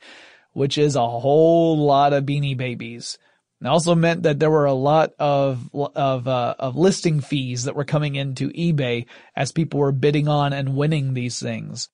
which 0.52 0.78
is 0.78 0.94
a 0.94 1.08
whole 1.08 1.76
lot 1.76 2.12
of 2.12 2.24
Beanie 2.24 2.56
Babies. 2.56 3.18
It 3.62 3.68
also 3.68 3.94
meant 3.94 4.24
that 4.24 4.40
there 4.40 4.50
were 4.50 4.64
a 4.64 4.72
lot 4.72 5.12
of 5.20 5.70
of 5.72 6.26
uh, 6.26 6.54
of 6.58 6.76
listing 6.76 7.20
fees 7.20 7.64
that 7.64 7.76
were 7.76 7.84
coming 7.84 8.16
into 8.16 8.50
eBay 8.50 9.06
as 9.36 9.52
people 9.52 9.78
were 9.78 9.92
bidding 9.92 10.26
on 10.26 10.52
and 10.52 10.76
winning 10.76 11.14
these 11.14 11.38
things. 11.38 11.88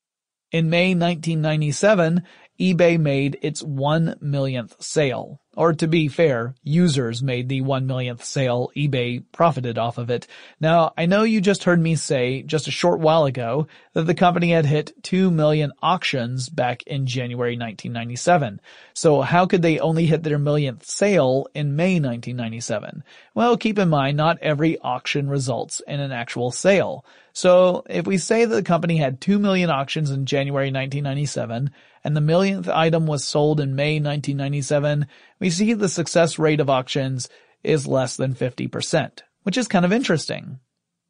In 0.50 0.70
May 0.70 0.94
1997, 0.94 2.22
eBay 2.58 2.98
made 2.98 3.38
its 3.42 3.62
one 3.62 4.16
millionth 4.22 4.82
sale. 4.82 5.42
Or 5.58 5.72
to 5.72 5.88
be 5.88 6.06
fair, 6.06 6.54
users 6.62 7.20
made 7.20 7.48
the 7.48 7.62
one 7.62 7.88
millionth 7.88 8.22
sale. 8.22 8.70
eBay 8.76 9.24
profited 9.32 9.76
off 9.76 9.98
of 9.98 10.08
it. 10.08 10.28
Now, 10.60 10.92
I 10.96 11.06
know 11.06 11.24
you 11.24 11.40
just 11.40 11.64
heard 11.64 11.80
me 11.80 11.96
say 11.96 12.42
just 12.42 12.68
a 12.68 12.70
short 12.70 13.00
while 13.00 13.24
ago 13.24 13.66
that 13.92 14.04
the 14.04 14.14
company 14.14 14.52
had 14.52 14.66
hit 14.66 14.92
2 15.02 15.32
million 15.32 15.72
auctions 15.82 16.48
back 16.48 16.84
in 16.84 17.08
January 17.08 17.56
1997. 17.56 18.60
So 18.94 19.20
how 19.20 19.46
could 19.46 19.62
they 19.62 19.80
only 19.80 20.06
hit 20.06 20.22
their 20.22 20.38
millionth 20.38 20.86
sale 20.86 21.48
in 21.54 21.74
May 21.74 21.94
1997? 21.94 23.02
Well, 23.34 23.56
keep 23.56 23.80
in 23.80 23.88
mind, 23.88 24.16
not 24.16 24.38
every 24.40 24.78
auction 24.78 25.28
results 25.28 25.82
in 25.88 25.98
an 25.98 26.12
actual 26.12 26.52
sale. 26.52 27.04
So 27.38 27.84
if 27.88 28.04
we 28.04 28.18
say 28.18 28.46
that 28.46 28.52
the 28.52 28.64
company 28.64 28.96
had 28.96 29.20
2 29.20 29.38
million 29.38 29.70
auctions 29.70 30.10
in 30.10 30.26
January 30.26 30.72
1997 30.72 31.70
and 32.02 32.16
the 32.16 32.20
millionth 32.20 32.68
item 32.68 33.06
was 33.06 33.22
sold 33.22 33.60
in 33.60 33.76
May 33.76 34.00
1997, 34.00 35.06
we 35.38 35.48
see 35.48 35.72
the 35.72 35.88
success 35.88 36.36
rate 36.40 36.58
of 36.58 36.68
auctions 36.68 37.28
is 37.62 37.86
less 37.86 38.16
than 38.16 38.34
50%, 38.34 39.20
which 39.44 39.56
is 39.56 39.68
kind 39.68 39.84
of 39.84 39.92
interesting. 39.92 40.58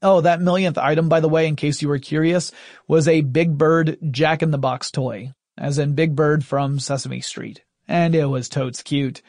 Oh, 0.02 0.20
that 0.20 0.42
millionth 0.42 0.76
item, 0.76 1.08
by 1.08 1.20
the 1.20 1.30
way, 1.30 1.46
in 1.46 1.56
case 1.56 1.80
you 1.80 1.88
were 1.88 1.98
curious, 1.98 2.52
was 2.86 3.08
a 3.08 3.22
Big 3.22 3.56
Bird 3.56 3.96
Jack 4.10 4.42
in 4.42 4.50
the 4.50 4.58
Box 4.58 4.90
toy, 4.90 5.32
as 5.56 5.78
in 5.78 5.94
Big 5.94 6.14
Bird 6.14 6.44
from 6.44 6.78
Sesame 6.78 7.22
Street. 7.22 7.62
And 7.88 8.14
it 8.14 8.26
was 8.26 8.50
totes 8.50 8.82
cute. 8.82 9.22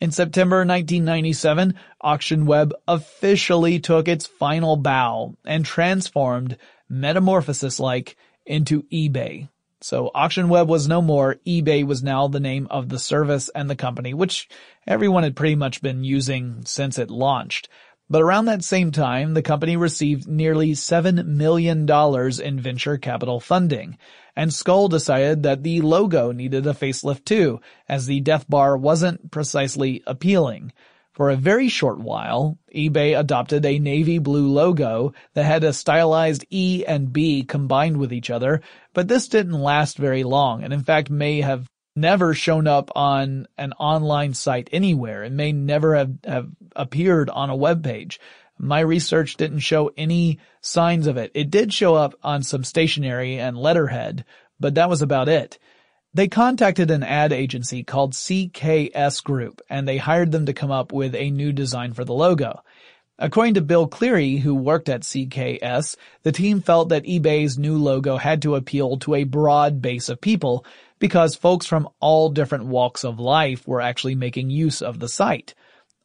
In 0.00 0.12
September 0.12 0.58
1997, 0.58 1.74
AuctionWeb 2.04 2.70
officially 2.86 3.80
took 3.80 4.06
its 4.06 4.26
final 4.26 4.76
bow 4.76 5.34
and 5.44 5.64
transformed 5.64 6.56
Metamorphosis-like 6.88 8.16
into 8.46 8.84
eBay. 8.84 9.48
So 9.80 10.12
AuctionWeb 10.14 10.68
was 10.68 10.86
no 10.86 11.02
more, 11.02 11.36
eBay 11.44 11.84
was 11.84 12.02
now 12.02 12.28
the 12.28 12.38
name 12.38 12.68
of 12.70 12.88
the 12.88 12.98
service 12.98 13.48
and 13.48 13.68
the 13.68 13.74
company, 13.74 14.14
which 14.14 14.48
everyone 14.86 15.24
had 15.24 15.34
pretty 15.34 15.56
much 15.56 15.82
been 15.82 16.04
using 16.04 16.64
since 16.64 16.96
it 16.98 17.10
launched. 17.10 17.68
But 18.10 18.22
around 18.22 18.46
that 18.46 18.64
same 18.64 18.90
time, 18.90 19.34
the 19.34 19.42
company 19.42 19.76
received 19.76 20.26
nearly 20.26 20.72
$7 20.72 21.26
million 21.26 21.86
in 22.40 22.60
venture 22.60 22.96
capital 22.96 23.38
funding, 23.38 23.98
and 24.34 24.50
Skoll 24.50 24.88
decided 24.88 25.42
that 25.42 25.62
the 25.62 25.82
logo 25.82 26.32
needed 26.32 26.66
a 26.66 26.72
facelift 26.72 27.26
too, 27.26 27.60
as 27.86 28.06
the 28.06 28.20
death 28.20 28.48
bar 28.48 28.78
wasn't 28.78 29.30
precisely 29.30 30.02
appealing. 30.06 30.72
For 31.12 31.30
a 31.30 31.36
very 31.36 31.68
short 31.68 31.98
while, 31.98 32.56
eBay 32.74 33.18
adopted 33.18 33.66
a 33.66 33.78
navy 33.78 34.18
blue 34.18 34.48
logo 34.48 35.12
that 35.34 35.44
had 35.44 35.64
a 35.64 35.72
stylized 35.72 36.46
E 36.48 36.84
and 36.86 37.12
B 37.12 37.42
combined 37.42 37.96
with 37.96 38.12
each 38.12 38.30
other, 38.30 38.62
but 38.94 39.08
this 39.08 39.28
didn't 39.28 39.60
last 39.60 39.98
very 39.98 40.22
long 40.22 40.62
and 40.62 40.72
in 40.72 40.84
fact 40.84 41.10
may 41.10 41.40
have 41.40 41.68
never 42.00 42.34
shown 42.34 42.66
up 42.66 42.90
on 42.94 43.46
an 43.56 43.72
online 43.74 44.34
site 44.34 44.68
anywhere. 44.72 45.24
It 45.24 45.32
may 45.32 45.52
never 45.52 45.96
have, 45.96 46.12
have 46.24 46.48
appeared 46.74 47.30
on 47.30 47.50
a 47.50 47.56
web 47.56 47.84
page. 47.84 48.20
My 48.58 48.80
research 48.80 49.36
didn't 49.36 49.60
show 49.60 49.90
any 49.96 50.40
signs 50.60 51.06
of 51.06 51.16
it. 51.16 51.30
It 51.34 51.50
did 51.50 51.72
show 51.72 51.94
up 51.94 52.14
on 52.22 52.42
some 52.42 52.64
stationery 52.64 53.38
and 53.38 53.56
letterhead, 53.56 54.24
but 54.58 54.74
that 54.74 54.90
was 54.90 55.02
about 55.02 55.28
it. 55.28 55.58
They 56.14 56.28
contacted 56.28 56.90
an 56.90 57.02
ad 57.02 57.32
agency 57.32 57.84
called 57.84 58.14
CKS 58.14 59.22
Group 59.22 59.60
and 59.68 59.86
they 59.86 59.98
hired 59.98 60.32
them 60.32 60.46
to 60.46 60.54
come 60.54 60.70
up 60.70 60.92
with 60.92 61.14
a 61.14 61.30
new 61.30 61.52
design 61.52 61.92
for 61.92 62.04
the 62.04 62.14
logo. 62.14 62.62
According 63.20 63.54
to 63.54 63.60
Bill 63.60 63.88
Cleary, 63.88 64.36
who 64.36 64.54
worked 64.54 64.88
at 64.88 65.02
CKS, 65.02 65.96
the 66.22 66.32
team 66.32 66.60
felt 66.60 66.90
that 66.90 67.04
eBay's 67.04 67.58
new 67.58 67.76
logo 67.76 68.16
had 68.16 68.42
to 68.42 68.54
appeal 68.54 68.96
to 68.98 69.16
a 69.16 69.24
broad 69.24 69.82
base 69.82 70.08
of 70.08 70.20
people 70.20 70.64
because 70.98 71.34
folks 71.34 71.66
from 71.66 71.88
all 72.00 72.30
different 72.30 72.66
walks 72.66 73.04
of 73.04 73.18
life 73.18 73.66
were 73.66 73.80
actually 73.80 74.14
making 74.14 74.50
use 74.50 74.82
of 74.82 74.98
the 74.98 75.08
site. 75.08 75.54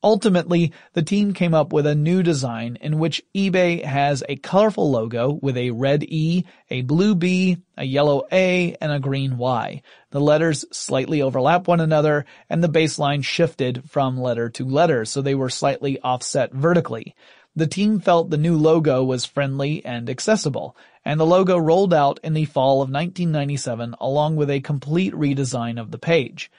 Ultimately, 0.04 0.74
the 0.92 1.02
team 1.02 1.34
came 1.34 1.54
up 1.54 1.72
with 1.72 1.88
a 1.88 1.96
new 1.96 2.24
design 2.24 2.78
in 2.82 3.00
which 3.00 3.24
eBay 3.34 3.82
has 3.86 4.22
a 4.28 4.36
colorful 4.36 4.92
logo 4.92 5.40
with 5.42 5.56
a 5.56 5.72
red 5.72 6.04
E, 6.04 6.44
a 6.70 6.82
blue 6.82 7.16
B, 7.16 7.58
a 7.78 7.86
yellow 7.86 8.24
A, 8.30 8.76
and 8.82 8.92
a 8.92 9.00
green 9.00 9.38
Y. 9.38 9.82
The 10.12 10.20
letters 10.20 10.66
slightly 10.74 11.22
overlap 11.22 11.70
one 11.70 11.80
another 11.80 12.26
and 12.50 12.62
the 12.62 12.68
baseline 12.68 13.24
shifted 13.24 13.90
from 13.90 14.20
letter 14.20 14.50
to 14.50 14.66
letter, 14.66 15.06
so 15.06 15.22
they 15.22 15.36
were 15.36 15.50
slightly 15.50 16.02
offset 16.02 16.52
vertically. 16.52 17.16
The 17.56 17.68
team 17.68 18.00
felt 18.00 18.32
the 18.32 18.38
new 18.38 18.58
logo 18.58 19.04
was 19.04 19.26
friendly 19.26 19.86
and 19.86 20.10
accessible, 20.10 20.76
and 21.06 21.20
the 21.20 21.26
logo 21.26 21.56
rolled 21.56 21.94
out 21.94 22.20
in 22.24 22.34
the 22.34 22.46
fall 22.46 22.82
of 22.82 22.90
1997 22.90 23.94
along 24.02 24.38
with 24.38 24.50
a 24.50 24.60
complete 24.60 25.14
redesign 25.14 25.80
of 25.80 25.92
the 25.92 26.00
page. 26.00 26.50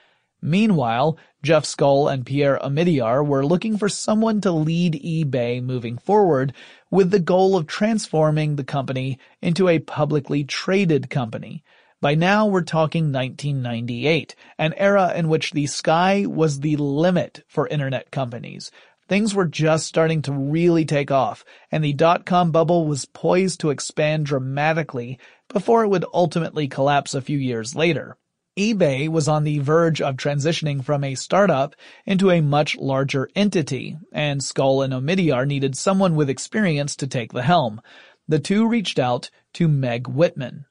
Meanwhile, 0.41 1.17
Jeff 1.43 1.65
Skoll 1.65 2.11
and 2.11 2.25
Pierre 2.25 2.59
Omidyar 2.59 3.25
were 3.25 3.45
looking 3.45 3.77
for 3.77 3.89
someone 3.89 4.39
to 4.41 4.51
lead 4.51 4.93
eBay 4.93 5.61
moving 5.61 5.97
forward 5.97 6.53
with 6.89 7.11
the 7.11 7.19
goal 7.19 7.57
of 7.57 7.67
transforming 7.67 8.55
the 8.55 8.63
company 8.63 9.19
into 9.41 9.67
a 9.67 9.79
publicly 9.79 10.45
traded 10.45 11.09
company. 11.09 11.63
By 11.99 12.15
now 12.15 12.45
we're 12.45 12.61
talking 12.61 13.11
1998, 13.11 14.35
an 14.57 14.73
era 14.73 15.13
in 15.15 15.27
which 15.27 15.51
the 15.51 15.65
sky 15.65 16.25
was 16.25 16.59
the 16.59 16.77
limit 16.77 17.43
for 17.47 17.67
internet 17.67 18.11
companies. 18.11 18.71
Things 19.07 19.35
were 19.35 19.45
just 19.45 19.85
starting 19.87 20.21
to 20.23 20.33
really 20.33 20.85
take 20.85 21.11
off, 21.11 21.45
and 21.71 21.83
the 21.83 21.93
dot-com 21.93 22.51
bubble 22.51 22.87
was 22.87 23.05
poised 23.05 23.59
to 23.59 23.69
expand 23.69 24.25
dramatically 24.25 25.19
before 25.47 25.83
it 25.83 25.89
would 25.89 26.05
ultimately 26.13 26.67
collapse 26.67 27.13
a 27.13 27.21
few 27.21 27.37
years 27.37 27.75
later 27.75 28.17
eBay 28.57 29.09
was 29.09 29.27
on 29.27 29.43
the 29.43 29.59
verge 29.59 30.01
of 30.01 30.15
transitioning 30.15 30.81
from 30.81 31.03
a 31.03 31.15
startup 31.15 31.75
into 32.05 32.31
a 32.31 32.39
much 32.39 32.77
larger 32.77 33.29
entity, 33.35 33.97
and 34.13 34.39
Skoll 34.39 34.83
and 34.83 34.93
Omidyar 34.93 35.45
needed 35.45 35.75
someone 35.75 36.15
with 36.15 36.29
experience 36.29 36.95
to 36.95 37.07
take 37.07 37.33
the 37.33 37.41
helm. 37.41 37.81
The 38.29 38.39
two 38.39 38.65
reached 38.65 38.97
out 38.97 39.29
to 39.55 39.67
Meg 39.67 40.07
Whitman. 40.07 40.65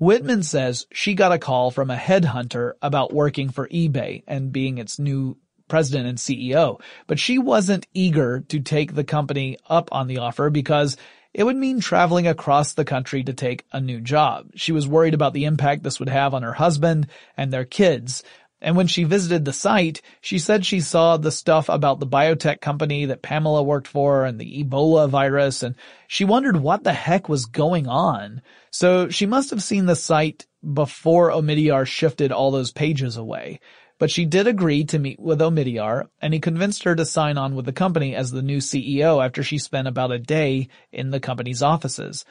Whitman 0.00 0.42
says 0.42 0.86
she 0.92 1.14
got 1.14 1.30
a 1.30 1.38
call 1.38 1.70
from 1.70 1.92
a 1.92 1.96
headhunter 1.96 2.72
about 2.82 3.14
working 3.14 3.50
for 3.50 3.68
eBay 3.68 4.24
and 4.26 4.50
being 4.50 4.78
its 4.78 4.98
new 4.98 5.38
president 5.72 6.06
and 6.06 6.18
CEO, 6.18 6.78
but 7.06 7.18
she 7.18 7.38
wasn't 7.38 7.86
eager 7.94 8.40
to 8.40 8.60
take 8.60 8.94
the 8.94 9.04
company 9.04 9.56
up 9.70 9.88
on 9.90 10.06
the 10.06 10.18
offer 10.18 10.50
because 10.50 10.98
it 11.32 11.44
would 11.44 11.56
mean 11.56 11.80
traveling 11.80 12.26
across 12.26 12.74
the 12.74 12.84
country 12.84 13.24
to 13.24 13.32
take 13.32 13.64
a 13.72 13.80
new 13.80 13.98
job. 13.98 14.50
She 14.54 14.70
was 14.70 14.86
worried 14.86 15.14
about 15.14 15.32
the 15.32 15.46
impact 15.46 15.82
this 15.82 15.98
would 15.98 16.10
have 16.10 16.34
on 16.34 16.42
her 16.42 16.52
husband 16.52 17.06
and 17.38 17.50
their 17.50 17.64
kids. 17.64 18.22
And 18.60 18.76
when 18.76 18.86
she 18.86 19.04
visited 19.04 19.46
the 19.46 19.54
site, 19.54 20.02
she 20.20 20.38
said 20.38 20.66
she 20.66 20.80
saw 20.80 21.16
the 21.16 21.32
stuff 21.32 21.70
about 21.70 22.00
the 22.00 22.06
biotech 22.06 22.60
company 22.60 23.06
that 23.06 23.22
Pamela 23.22 23.62
worked 23.62 23.88
for 23.88 24.26
and 24.26 24.38
the 24.38 24.62
Ebola 24.62 25.08
virus, 25.08 25.62
and 25.62 25.74
she 26.06 26.26
wondered 26.26 26.58
what 26.58 26.84
the 26.84 26.92
heck 26.92 27.30
was 27.30 27.46
going 27.46 27.88
on. 27.88 28.42
So 28.70 29.08
she 29.08 29.24
must 29.24 29.48
have 29.48 29.62
seen 29.62 29.86
the 29.86 29.96
site 29.96 30.46
before 30.62 31.30
Omidyar 31.30 31.86
shifted 31.86 32.30
all 32.30 32.50
those 32.50 32.72
pages 32.72 33.16
away. 33.16 33.58
But 34.02 34.10
she 34.10 34.24
did 34.24 34.48
agree 34.48 34.82
to 34.86 34.98
meet 34.98 35.20
with 35.20 35.38
Omidyar, 35.38 36.08
and 36.20 36.34
he 36.34 36.40
convinced 36.40 36.82
her 36.82 36.96
to 36.96 37.06
sign 37.06 37.38
on 37.38 37.54
with 37.54 37.66
the 37.66 37.72
company 37.72 38.16
as 38.16 38.32
the 38.32 38.42
new 38.42 38.58
CEO 38.58 39.24
after 39.24 39.44
she 39.44 39.58
spent 39.58 39.86
about 39.86 40.10
a 40.10 40.18
day 40.18 40.66
in 40.90 41.12
the 41.12 41.20
company's 41.20 41.62
offices. 41.62 42.24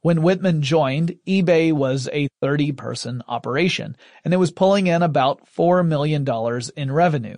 When 0.00 0.22
Whitman 0.22 0.62
joined, 0.62 1.16
eBay 1.26 1.70
was 1.70 2.08
a 2.14 2.28
30 2.40 2.72
person 2.72 3.22
operation, 3.28 3.94
and 4.24 4.32
it 4.32 4.38
was 4.38 4.52
pulling 4.52 4.86
in 4.86 5.02
about 5.02 5.46
$4 5.54 5.86
million 5.86 6.26
in 6.78 6.92
revenue. 6.92 7.36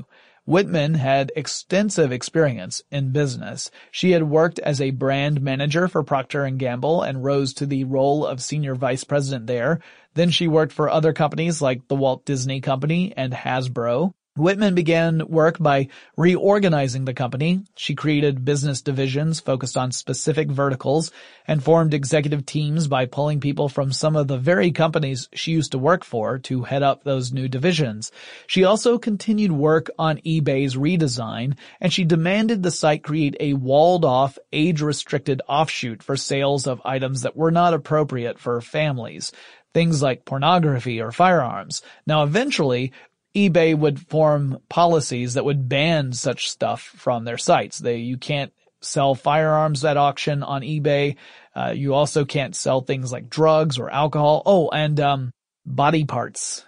Whitman 0.50 0.94
had 0.94 1.30
extensive 1.36 2.10
experience 2.10 2.82
in 2.90 3.12
business. 3.12 3.70
She 3.92 4.10
had 4.10 4.24
worked 4.24 4.58
as 4.58 4.80
a 4.80 4.90
brand 4.90 5.40
manager 5.40 5.86
for 5.86 6.02
Procter 6.02 6.50
& 6.50 6.56
Gamble 6.58 7.02
and 7.02 7.22
rose 7.22 7.54
to 7.54 7.66
the 7.66 7.84
role 7.84 8.26
of 8.26 8.42
senior 8.42 8.74
vice 8.74 9.04
president 9.04 9.46
there. 9.46 9.78
Then 10.14 10.30
she 10.30 10.48
worked 10.48 10.72
for 10.72 10.90
other 10.90 11.12
companies 11.12 11.62
like 11.62 11.86
the 11.86 11.94
Walt 11.94 12.24
Disney 12.24 12.60
Company 12.60 13.14
and 13.16 13.32
Hasbro. 13.32 14.12
Whitman 14.40 14.74
began 14.74 15.29
work 15.29 15.59
by 15.59 15.88
reorganizing 16.16 17.05
the 17.05 17.14
company. 17.14 17.61
She 17.76 17.94
created 17.94 18.44
business 18.44 18.81
divisions 18.83 19.38
focused 19.38 19.76
on 19.76 19.92
specific 19.92 20.50
verticals 20.50 21.12
and 21.46 21.62
formed 21.62 21.94
executive 21.94 22.46
teams 22.46 22.88
by 22.88 23.07
pulling 23.07 23.40
people 23.40 23.68
from 23.68 23.92
some 23.92 24.16
of 24.16 24.29
the 24.29 24.38
very 24.38 24.72
companies 24.72 25.29
she 25.35 25.53
used 25.53 25.72
to 25.72 25.79
work 25.79 26.05
for 26.05 26.38
to 26.38 26.62
head 26.62 26.83
up 26.83 27.05
those 27.05 27.33
new 27.33 27.48
divisions. 27.48 28.11
She 28.46 28.64
also 28.64 28.98
continued 28.98 29.53
work 29.53 29.90
on 29.98 30.18
eBay's 30.18 30.74
redesign 30.74 31.57
and 31.81 31.92
she 31.92 32.05
demanded 32.05 32.62
the 32.62 32.70
site 32.70 33.05
create 33.05 33.37
a 33.38 33.53
walled 33.53 34.05
off, 34.05 34.38
age 34.53 34.81
restricted 34.81 35.42
offshoot 35.48 36.03
for 36.03 36.16
sales 36.16 36.66
of 36.66 36.81
items 36.85 37.22
that 37.22 37.37
were 37.37 37.50
not 37.50 37.74
appropriate 37.74 38.38
for 38.38 38.61
families 38.61 39.33
things 39.72 40.03
like 40.03 40.24
pornography 40.24 41.00
or 41.00 41.12
firearms. 41.12 41.83
Now 42.07 42.24
eventually, 42.24 42.92
eBay 43.34 43.76
would 43.76 44.00
form 44.08 44.58
policies 44.68 45.34
that 45.34 45.44
would 45.44 45.68
ban 45.68 46.12
such 46.12 46.50
stuff 46.50 46.82
from 46.82 47.24
their 47.24 47.38
sites. 47.38 47.78
They, 47.78 47.98
you 47.98 48.16
can't 48.16 48.52
sell 48.80 49.14
firearms 49.14 49.84
at 49.84 49.96
auction 49.96 50.42
on 50.42 50.62
eBay. 50.62 51.16
Uh, 51.54 51.72
you 51.76 51.94
also 51.94 52.24
can't 52.24 52.56
sell 52.56 52.80
things 52.80 53.12
like 53.12 53.30
drugs 53.30 53.78
or 53.78 53.90
alcohol. 53.90 54.42
Oh, 54.46 54.68
and, 54.70 54.98
um, 55.00 55.32
body 55.64 56.04
parts. 56.04 56.64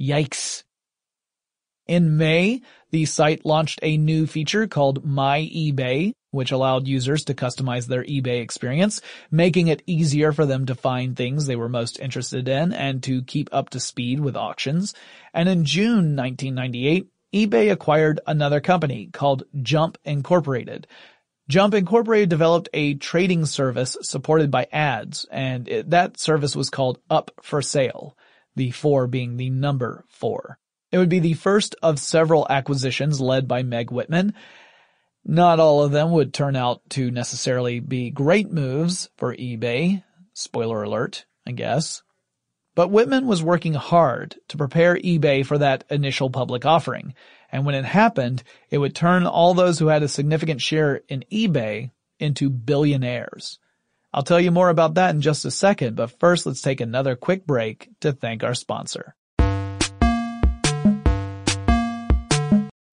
Yikes. 0.00 0.62
In 1.86 2.16
May, 2.16 2.62
the 2.94 3.06
site 3.06 3.44
launched 3.44 3.80
a 3.82 3.96
new 3.96 4.24
feature 4.24 4.68
called 4.68 5.04
My 5.04 5.40
eBay, 5.52 6.12
which 6.30 6.52
allowed 6.52 6.86
users 6.86 7.24
to 7.24 7.34
customize 7.34 7.88
their 7.88 8.04
eBay 8.04 8.40
experience, 8.40 9.00
making 9.32 9.66
it 9.66 9.82
easier 9.84 10.30
for 10.30 10.46
them 10.46 10.66
to 10.66 10.76
find 10.76 11.16
things 11.16 11.46
they 11.46 11.56
were 11.56 11.68
most 11.68 11.98
interested 11.98 12.46
in 12.46 12.72
and 12.72 13.02
to 13.02 13.22
keep 13.22 13.48
up 13.50 13.70
to 13.70 13.80
speed 13.80 14.20
with 14.20 14.36
auctions. 14.36 14.94
And 15.32 15.48
in 15.48 15.64
June 15.64 16.14
1998, 16.14 17.08
eBay 17.34 17.72
acquired 17.72 18.20
another 18.28 18.60
company 18.60 19.08
called 19.12 19.42
Jump 19.60 19.98
Incorporated. 20.04 20.86
Jump 21.48 21.74
Incorporated 21.74 22.28
developed 22.28 22.68
a 22.72 22.94
trading 22.94 23.44
service 23.44 23.96
supported 24.02 24.52
by 24.52 24.68
ads, 24.70 25.26
and 25.32 25.68
it, 25.68 25.90
that 25.90 26.16
service 26.20 26.54
was 26.54 26.70
called 26.70 27.00
Up 27.10 27.32
for 27.42 27.60
Sale, 27.60 28.16
the 28.54 28.70
four 28.70 29.08
being 29.08 29.36
the 29.36 29.50
number 29.50 30.04
four. 30.06 30.60
It 30.94 30.98
would 30.98 31.08
be 31.08 31.18
the 31.18 31.34
first 31.34 31.74
of 31.82 31.98
several 31.98 32.46
acquisitions 32.48 33.20
led 33.20 33.48
by 33.48 33.64
Meg 33.64 33.90
Whitman, 33.90 34.32
not 35.24 35.58
all 35.58 35.82
of 35.82 35.90
them 35.90 36.12
would 36.12 36.32
turn 36.32 36.54
out 36.54 36.88
to 36.90 37.10
necessarily 37.10 37.80
be 37.80 38.10
great 38.10 38.52
moves 38.52 39.10
for 39.16 39.34
eBay. 39.34 40.04
Spoiler 40.34 40.84
alert, 40.84 41.26
I 41.44 41.50
guess. 41.50 42.04
But 42.76 42.92
Whitman 42.92 43.26
was 43.26 43.42
working 43.42 43.74
hard 43.74 44.36
to 44.46 44.56
prepare 44.56 44.94
eBay 44.94 45.44
for 45.44 45.58
that 45.58 45.82
initial 45.90 46.30
public 46.30 46.64
offering. 46.64 47.14
And 47.50 47.66
when 47.66 47.74
it 47.74 47.84
happened, 47.84 48.44
it 48.70 48.78
would 48.78 48.94
turn 48.94 49.26
all 49.26 49.52
those 49.52 49.80
who 49.80 49.88
had 49.88 50.04
a 50.04 50.08
significant 50.08 50.62
share 50.62 51.00
in 51.08 51.24
eBay 51.32 51.90
into 52.20 52.50
billionaires. 52.50 53.58
I'll 54.12 54.22
tell 54.22 54.38
you 54.38 54.52
more 54.52 54.68
about 54.68 54.94
that 54.94 55.12
in 55.12 55.22
just 55.22 55.44
a 55.44 55.50
second, 55.50 55.96
but 55.96 56.20
first 56.20 56.46
let's 56.46 56.62
take 56.62 56.80
another 56.80 57.16
quick 57.16 57.48
break 57.48 57.88
to 58.02 58.12
thank 58.12 58.44
our 58.44 58.54
sponsor. 58.54 59.16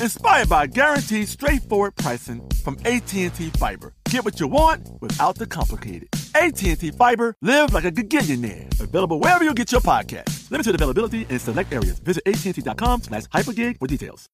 inspired 0.00 0.48
by 0.48 0.66
guaranteed 0.66 1.28
straightforward 1.28 1.94
pricing 1.96 2.46
from 2.62 2.76
AT&T 2.84 3.28
Fiber. 3.58 3.92
Get 4.10 4.24
what 4.24 4.40
you 4.40 4.48
want 4.48 4.88
without 5.00 5.36
the 5.36 5.46
complicated. 5.46 6.08
AT&T 6.34 6.90
Fiber, 6.92 7.34
live 7.42 7.72
like 7.72 7.84
a 7.84 7.90
gigillionaire. 7.90 8.80
Available 8.80 9.20
wherever 9.20 9.44
you 9.44 9.54
get 9.54 9.72
your 9.72 9.80
podcast. 9.80 10.50
Limited 10.50 10.74
availability 10.74 11.26
in 11.28 11.38
select 11.38 11.72
areas. 11.72 11.98
Visit 12.00 12.22
AT&T.com 12.26 13.02
slash 13.02 13.24
hypergig 13.24 13.78
for 13.78 13.86
details. 13.86 14.28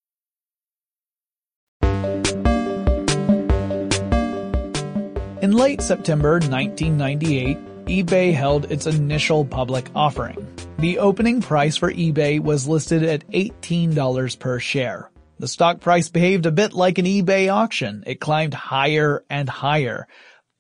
In 5.43 5.51
late 5.51 5.81
September 5.83 6.35
1998, 6.35 7.59
eBay 7.87 8.33
held 8.33 8.71
its 8.71 8.87
initial 8.87 9.45
public 9.45 9.91
offering. 9.95 10.47
The 10.79 10.99
opening 10.99 11.41
price 11.41 11.77
for 11.77 11.93
eBay 11.93 12.39
was 12.41 12.69
listed 12.69 13.03
at 13.03 13.29
$18 13.31 14.39
per 14.39 14.61
share. 14.61 15.12
The 15.43 15.49
stock 15.49 15.81
price 15.81 16.09
behaved 16.09 16.47
a 16.47 16.53
bit 16.53 16.73
like 16.73 16.99
an 16.99 17.05
eBay 17.05 17.53
auction. 17.53 18.05
It 18.07 18.21
climbed 18.21 18.55
higher 18.55 19.25
and 19.29 19.49
higher. 19.49 20.07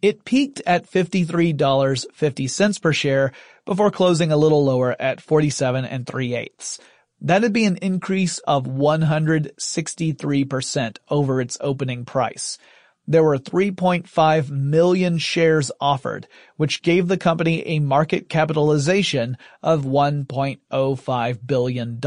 It 0.03 0.25
peaked 0.25 0.61
at 0.66 0.90
$53.50 0.90 2.83
per 2.83 2.92
share 2.92 3.31
before 3.64 3.92
closing 3.92 4.33
a 4.33 4.37
little 4.37 4.64
lower 4.64 5.01
at 5.01 5.21
47 5.21 5.85
and 5.85 6.05
3 6.05 6.35
eighths. 6.35 6.81
That'd 7.21 7.53
be 7.53 7.64
an 7.64 7.77
increase 7.77 8.38
of 8.38 8.64
163% 8.64 10.97
over 11.09 11.40
its 11.40 11.57
opening 11.61 12.05
price. 12.05 12.59
There 13.07 13.23
were 13.23 13.38
3.5 13.38 14.51
million 14.51 15.18
shares 15.18 15.71
offered, 15.81 16.27
which 16.57 16.83
gave 16.83 17.07
the 17.07 17.16
company 17.16 17.64
a 17.68 17.79
market 17.79 18.29
capitalization 18.29 19.37
of 19.62 19.85
$1.05 19.85 21.47
billion. 21.47 22.01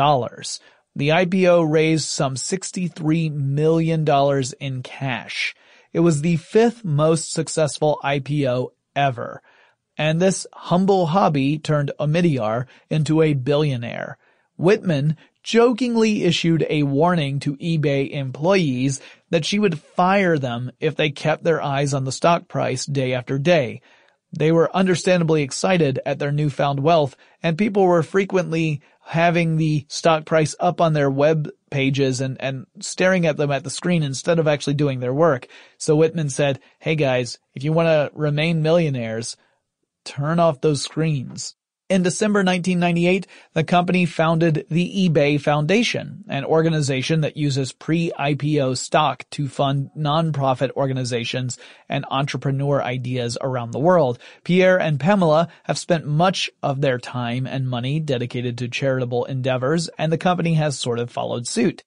The 0.95 1.09
IPO 1.09 1.69
raised 1.69 2.07
some 2.07 2.35
$63 2.35 3.33
million 3.33 4.05
in 4.59 4.83
cash. 4.83 5.53
It 5.91 5.99
was 5.99 6.21
the 6.21 6.37
fifth 6.37 6.85
most 6.85 7.33
successful 7.33 7.99
IPO 8.03 8.69
ever. 8.95 9.41
And 9.97 10.21
this 10.21 10.47
humble 10.53 11.07
hobby 11.07 11.57
turned 11.57 11.91
Omidyar 11.99 12.67
into 12.89 13.21
a 13.21 13.33
billionaire. 13.33 14.17
Whitman 14.57 15.17
jokingly 15.43 16.23
issued 16.23 16.65
a 16.69 16.83
warning 16.83 17.39
to 17.41 17.57
eBay 17.57 18.09
employees 18.11 19.01
that 19.29 19.45
she 19.45 19.59
would 19.59 19.79
fire 19.79 20.37
them 20.37 20.71
if 20.79 20.95
they 20.95 21.09
kept 21.09 21.43
their 21.43 21.61
eyes 21.61 21.93
on 21.93 22.05
the 22.05 22.11
stock 22.11 22.47
price 22.47 22.85
day 22.85 23.13
after 23.13 23.37
day. 23.37 23.81
They 24.37 24.51
were 24.51 24.75
understandably 24.75 25.43
excited 25.43 25.99
at 26.05 26.19
their 26.19 26.31
newfound 26.31 26.79
wealth 26.79 27.15
and 27.43 27.57
people 27.57 27.83
were 27.83 28.03
frequently 28.03 28.81
having 29.07 29.57
the 29.57 29.85
stock 29.87 30.25
price 30.25 30.55
up 30.59 30.81
on 30.81 30.93
their 30.93 31.11
web 31.11 31.47
pages 31.69 32.21
and, 32.21 32.41
and 32.41 32.65
staring 32.79 33.27
at 33.27 33.37
them 33.37 33.51
at 33.51 33.63
the 33.63 33.69
screen 33.69 34.01
instead 34.01 34.39
of 34.39 34.47
actually 34.47 34.73
doing 34.73 34.99
their 34.99 35.13
work. 35.13 35.47
So 35.77 35.95
Whitman 35.95 36.29
said, 36.29 36.59
hey 36.79 36.95
guys, 36.95 37.37
if 37.53 37.63
you 37.63 37.71
want 37.71 37.87
to 37.87 38.09
remain 38.17 38.63
millionaires, 38.63 39.37
turn 40.05 40.39
off 40.39 40.59
those 40.59 40.81
screens. 40.81 41.55
In 41.87 42.01
December 42.01 42.39
1998, 42.39 43.27
the 43.53 43.63
company 43.63 44.07
founded 44.07 44.65
the 44.71 45.07
eBay 45.07 45.39
Foundation, 45.39 46.23
an 46.27 46.43
organization 46.43 47.21
that 47.21 47.37
uses 47.37 47.73
pre-IPO 47.73 48.75
stock 48.75 49.23
to 49.29 49.47
fund 49.47 49.91
nonprofit 49.95 50.71
organizations 50.71 51.59
and 51.87 52.03
entrepreneur 52.09 52.81
ideas 52.81 53.37
around 53.39 53.69
the 53.69 53.77
world. 53.77 54.17
Pierre 54.43 54.79
and 54.79 54.99
Pamela 54.99 55.47
have 55.65 55.77
spent 55.77 56.07
much 56.07 56.49
of 56.63 56.81
their 56.81 56.97
time 56.97 57.45
and 57.45 57.69
money 57.69 57.99
dedicated 57.99 58.57
to 58.57 58.67
charitable 58.67 59.25
endeavors, 59.25 59.87
and 59.99 60.11
the 60.11 60.17
company 60.17 60.55
has 60.55 60.79
sort 60.79 60.97
of 60.97 61.11
followed 61.11 61.45
suit. 61.45 61.83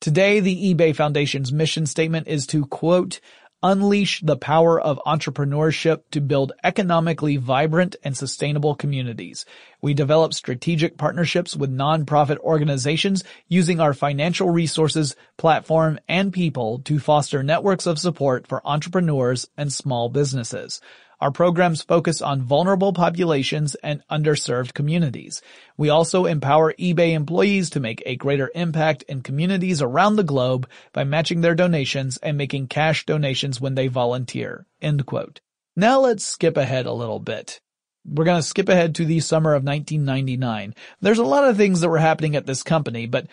Today, 0.00 0.38
the 0.38 0.74
eBay 0.74 0.94
Foundation's 0.94 1.52
mission 1.52 1.86
statement 1.86 2.28
is 2.28 2.46
to 2.46 2.66
quote, 2.66 3.20
unleash 3.62 4.20
the 4.20 4.36
power 4.36 4.80
of 4.80 5.00
entrepreneurship 5.06 6.02
to 6.10 6.20
build 6.20 6.52
economically 6.64 7.36
vibrant 7.36 7.96
and 8.02 8.16
sustainable 8.16 8.74
communities. 8.74 9.44
We 9.82 9.94
develop 9.94 10.34
strategic 10.34 10.96
partnerships 10.96 11.56
with 11.56 11.74
nonprofit 11.74 12.38
organizations 12.38 13.24
using 13.48 13.80
our 13.80 13.94
financial 13.94 14.50
resources, 14.50 15.16
platform, 15.36 15.98
and 16.08 16.32
people 16.32 16.80
to 16.80 16.98
foster 16.98 17.42
networks 17.42 17.86
of 17.86 17.98
support 17.98 18.46
for 18.46 18.66
entrepreneurs 18.66 19.46
and 19.56 19.72
small 19.72 20.08
businesses. 20.08 20.80
Our 21.20 21.30
programs 21.30 21.82
focus 21.82 22.22
on 22.22 22.42
vulnerable 22.42 22.94
populations 22.94 23.74
and 23.76 24.02
underserved 24.10 24.72
communities. 24.72 25.42
We 25.76 25.90
also 25.90 26.24
empower 26.24 26.72
eBay 26.72 27.12
employees 27.12 27.68
to 27.70 27.80
make 27.80 28.02
a 28.06 28.16
greater 28.16 28.50
impact 28.54 29.02
in 29.02 29.20
communities 29.20 29.82
around 29.82 30.16
the 30.16 30.24
globe 30.24 30.68
by 30.92 31.04
matching 31.04 31.42
their 31.42 31.54
donations 31.54 32.16
and 32.18 32.38
making 32.38 32.68
cash 32.68 33.04
donations 33.04 33.60
when 33.60 33.74
they 33.74 33.88
volunteer. 33.88 34.66
End 34.80 35.04
quote. 35.04 35.40
Now 35.76 36.00
let's 36.00 36.24
skip 36.24 36.56
ahead 36.56 36.86
a 36.86 36.92
little 36.92 37.20
bit. 37.20 37.60
We're 38.06 38.24
going 38.24 38.40
to 38.40 38.46
skip 38.46 38.70
ahead 38.70 38.94
to 38.94 39.04
the 39.04 39.20
summer 39.20 39.50
of 39.50 39.62
1999. 39.62 40.74
There's 41.02 41.18
a 41.18 41.24
lot 41.24 41.44
of 41.44 41.58
things 41.58 41.82
that 41.82 41.90
were 41.90 41.98
happening 41.98 42.34
at 42.34 42.46
this 42.46 42.62
company, 42.62 43.06
but 43.06 43.26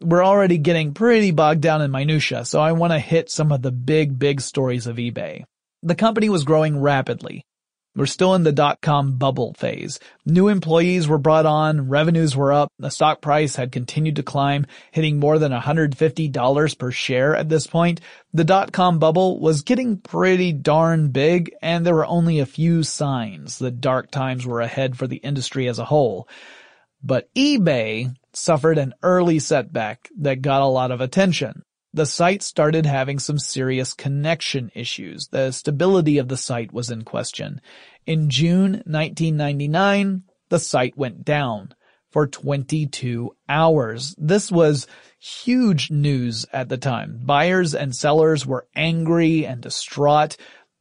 we're 0.00 0.24
already 0.24 0.56
getting 0.56 0.94
pretty 0.94 1.30
bogged 1.30 1.60
down 1.60 1.82
in 1.82 1.90
minutia, 1.90 2.46
so 2.46 2.60
I 2.60 2.72
want 2.72 2.92
to 2.94 2.98
hit 2.98 3.30
some 3.30 3.52
of 3.52 3.60
the 3.62 3.70
big, 3.70 4.18
big 4.18 4.40
stories 4.40 4.86
of 4.86 4.96
eBay. 4.96 5.44
The 5.84 5.94
company 5.94 6.30
was 6.30 6.44
growing 6.44 6.80
rapidly. 6.80 7.44
We're 7.94 8.06
still 8.06 8.34
in 8.34 8.42
the 8.42 8.52
dot-com 8.52 9.18
bubble 9.18 9.52
phase. 9.52 10.00
New 10.24 10.48
employees 10.48 11.06
were 11.06 11.18
brought 11.18 11.44
on, 11.44 11.90
revenues 11.90 12.34
were 12.34 12.54
up, 12.54 12.70
the 12.78 12.88
stock 12.88 13.20
price 13.20 13.56
had 13.56 13.70
continued 13.70 14.16
to 14.16 14.22
climb, 14.22 14.64
hitting 14.92 15.20
more 15.20 15.38
than 15.38 15.52
$150 15.52 16.78
per 16.78 16.90
share 16.90 17.36
at 17.36 17.50
this 17.50 17.66
point. 17.66 18.00
The 18.32 18.44
dot-com 18.44 18.98
bubble 18.98 19.38
was 19.38 19.60
getting 19.60 19.98
pretty 19.98 20.54
darn 20.54 21.08
big, 21.08 21.54
and 21.60 21.84
there 21.84 21.94
were 21.94 22.06
only 22.06 22.40
a 22.40 22.46
few 22.46 22.82
signs 22.82 23.58
that 23.58 23.82
dark 23.82 24.10
times 24.10 24.46
were 24.46 24.62
ahead 24.62 24.96
for 24.96 25.06
the 25.06 25.18
industry 25.18 25.68
as 25.68 25.78
a 25.78 25.84
whole. 25.84 26.26
But 27.02 27.28
eBay 27.34 28.16
suffered 28.32 28.78
an 28.78 28.94
early 29.02 29.38
setback 29.38 30.08
that 30.20 30.40
got 30.40 30.62
a 30.62 30.66
lot 30.66 30.90
of 30.90 31.02
attention 31.02 31.62
the 31.94 32.06
site 32.06 32.42
started 32.42 32.86
having 32.86 33.20
some 33.20 33.38
serious 33.38 33.94
connection 33.94 34.72
issues. 34.74 35.28
The 35.28 35.52
stability 35.52 36.18
of 36.18 36.26
the 36.26 36.36
site 36.36 36.72
was 36.72 36.90
in 36.90 37.02
question. 37.02 37.60
In 38.04 38.30
June 38.30 38.82
1999, 38.84 40.24
the 40.48 40.58
site 40.58 40.98
went 40.98 41.24
down 41.24 41.72
for 42.10 42.26
22 42.26 43.36
hours. 43.48 44.14
This 44.18 44.50
was 44.50 44.88
huge 45.20 45.92
news 45.92 46.46
at 46.52 46.68
the 46.68 46.78
time. 46.78 47.20
Buyers 47.22 47.76
and 47.76 47.94
sellers 47.94 48.44
were 48.44 48.66
angry 48.74 49.46
and 49.46 49.60
distraught. 49.60 50.36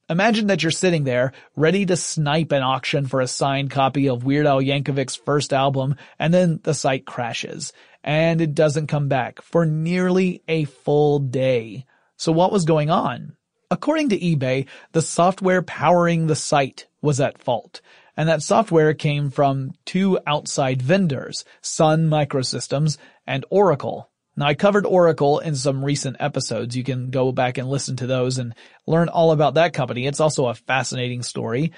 Imagine 0.10 0.47
that 0.47 0.63
you're 0.63 0.71
sitting 0.71 1.04
there, 1.04 1.32
ready 1.56 1.86
to 1.86 1.95
snipe 1.95 2.52
an 2.52 2.63
auction 2.63 3.06
for 3.06 3.21
a 3.21 3.28
signed 3.28 3.69
copy 3.69 4.10
of 4.10 4.26
Weird 4.26 4.47
Al 4.47 4.62
Yankovic's 4.62 5.15
first 5.15 5.54
album, 5.54 5.95
and 6.17 6.34
then 6.34 6.60
the 6.63 6.73
site 6.73 7.06
crashes 7.06 7.71
and 8.04 8.42
it 8.42 8.54
doesn't 8.54 8.88
come 8.88 9.08
back 9.08 9.42
for 9.42 9.66
nearly 9.66 10.44
a 10.48 10.66
full 10.66 11.20
day. 11.20 11.86
So 12.18 12.32
what 12.32 12.52
was 12.52 12.66
going 12.66 12.89
on? 12.89 13.36
According 13.72 14.10
to 14.10 14.20
eBay, 14.20 14.68
the 14.92 15.02
software 15.02 15.62
powering 15.62 16.28
the 16.28 16.36
site 16.36 16.88
was 17.02 17.20
at 17.20 17.42
fault. 17.42 17.82
And 18.16 18.30
that 18.30 18.44
software 18.44 18.94
came 18.94 19.32
from 19.32 19.74
two 19.86 20.20
outside 20.28 20.82
vendors, 20.82 21.44
Sun 21.62 22.10
Microsystems 22.10 22.98
and 23.26 23.46
Oracle. 23.50 24.10
Now 24.36 24.48
I 24.48 24.54
covered 24.54 24.86
Oracle 24.86 25.39
in 25.39 25.56
some 25.56 25.84
recent 25.84 26.18
episodes. 26.20 26.76
You 26.76 26.84
can 26.84 27.10
go 27.10 27.32
back 27.32 27.58
and 27.58 27.70
listen 27.70 27.96
to 27.98 28.08
those 28.08 28.38
and 28.38 28.54
learn 28.86 29.10
all 29.10 29.32
about 29.32 29.56
that 29.56 29.74
company. 29.74 30.06
It's 30.06 30.20
also 30.20 30.48
a 30.48 30.56
fascinating 30.56 31.24
story. 31.24 31.72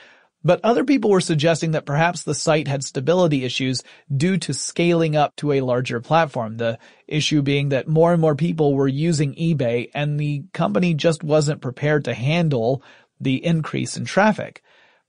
But 0.46 0.60
other 0.64 0.84
people 0.84 1.10
were 1.10 1.22
suggesting 1.22 1.72
that 1.72 1.88
perhaps 1.88 2.22
the 2.22 2.36
site 2.36 2.68
had 2.68 2.84
stability 2.84 3.44
issues 3.44 3.82
due 4.16 4.38
to 4.38 4.54
scaling 4.54 5.16
up 5.16 5.36
to 5.38 5.54
a 5.54 5.62
larger 5.62 6.00
platform. 6.00 6.58
The 6.58 6.78
issue 7.08 7.42
being 7.42 7.70
that 7.70 7.88
more 7.88 8.14
and 8.14 8.22
more 8.22 8.36
people 8.36 8.76
were 8.76 8.88
using 8.88 9.34
eBay 9.34 9.90
and 9.96 10.20
the 10.20 10.44
company 10.54 10.94
just 10.94 11.24
wasn't 11.24 11.62
prepared 11.62 12.06
to 12.06 12.14
handle 12.14 12.84
the 13.20 13.44
increase 13.44 13.98
in 13.98 14.06
traffic. 14.06 14.62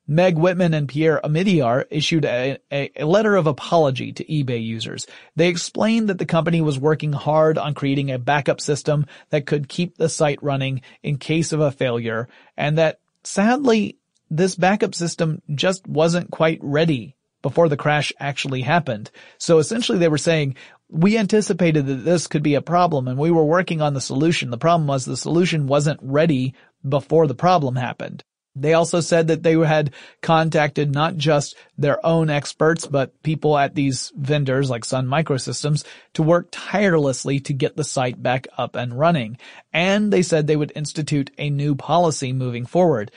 Meg 0.08 0.38
Whitman 0.38 0.72
and 0.72 0.88
Pierre 0.88 1.20
Omidyar 1.22 1.84
issued 1.90 2.24
a, 2.24 2.56
a, 2.72 2.90
a, 2.96 3.04
letter 3.04 3.36
of 3.36 3.46
apology 3.46 4.12
to 4.12 4.24
eBay 4.24 4.64
users. 4.64 5.06
They 5.34 5.48
explained 5.48 6.08
that 6.08 6.18
the 6.18 6.24
company 6.24 6.62
was 6.62 6.78
working 6.78 7.12
hard 7.12 7.58
on 7.58 7.74
creating 7.74 8.10
a 8.10 8.18
backup 8.18 8.60
system 8.60 9.04
that 9.30 9.46
could 9.46 9.68
keep 9.68 9.96
the 9.96 10.08
site 10.08 10.42
running 10.42 10.80
in 11.02 11.18
case 11.18 11.52
of 11.52 11.60
a 11.60 11.72
failure 11.72 12.28
and 12.56 12.78
that 12.78 13.00
sadly 13.24 13.98
this 14.30 14.54
backup 14.54 14.94
system 14.94 15.42
just 15.54 15.86
wasn't 15.86 16.30
quite 16.30 16.58
ready 16.62 17.16
before 17.42 17.68
the 17.68 17.76
crash 17.76 18.12
actually 18.18 18.62
happened. 18.62 19.10
So 19.38 19.58
essentially 19.58 19.98
they 19.98 20.08
were 20.08 20.18
saying, 20.18 20.56
we 20.88 21.18
anticipated 21.18 21.86
that 21.86 22.04
this 22.04 22.26
could 22.26 22.42
be 22.42 22.54
a 22.54 22.62
problem 22.62 23.08
and 23.08 23.18
we 23.18 23.30
were 23.30 23.44
working 23.44 23.80
on 23.80 23.94
the 23.94 24.00
solution. 24.00 24.50
The 24.50 24.58
problem 24.58 24.86
was 24.86 25.04
the 25.04 25.16
solution 25.16 25.66
wasn't 25.66 26.00
ready 26.02 26.54
before 26.88 27.26
the 27.26 27.34
problem 27.34 27.76
happened. 27.76 28.24
They 28.56 28.72
also 28.72 29.00
said 29.00 29.28
that 29.28 29.42
they 29.42 29.52
had 29.52 29.92
contacted 30.22 30.90
not 30.90 31.16
just 31.16 31.56
their 31.76 32.04
own 32.04 32.30
experts, 32.30 32.86
but 32.86 33.22
people 33.22 33.58
at 33.58 33.74
these 33.74 34.12
vendors 34.16 34.70
like 34.70 34.84
Sun 34.84 35.06
Microsystems 35.06 35.84
to 36.14 36.22
work 36.22 36.48
tirelessly 36.50 37.38
to 37.40 37.52
get 37.52 37.76
the 37.76 37.84
site 37.84 38.22
back 38.22 38.48
up 38.56 38.74
and 38.74 38.98
running. 38.98 39.36
And 39.74 40.10
they 40.10 40.22
said 40.22 40.46
they 40.46 40.56
would 40.56 40.72
institute 40.74 41.30
a 41.36 41.50
new 41.50 41.74
policy 41.74 42.32
moving 42.32 42.64
forward. 42.64 43.10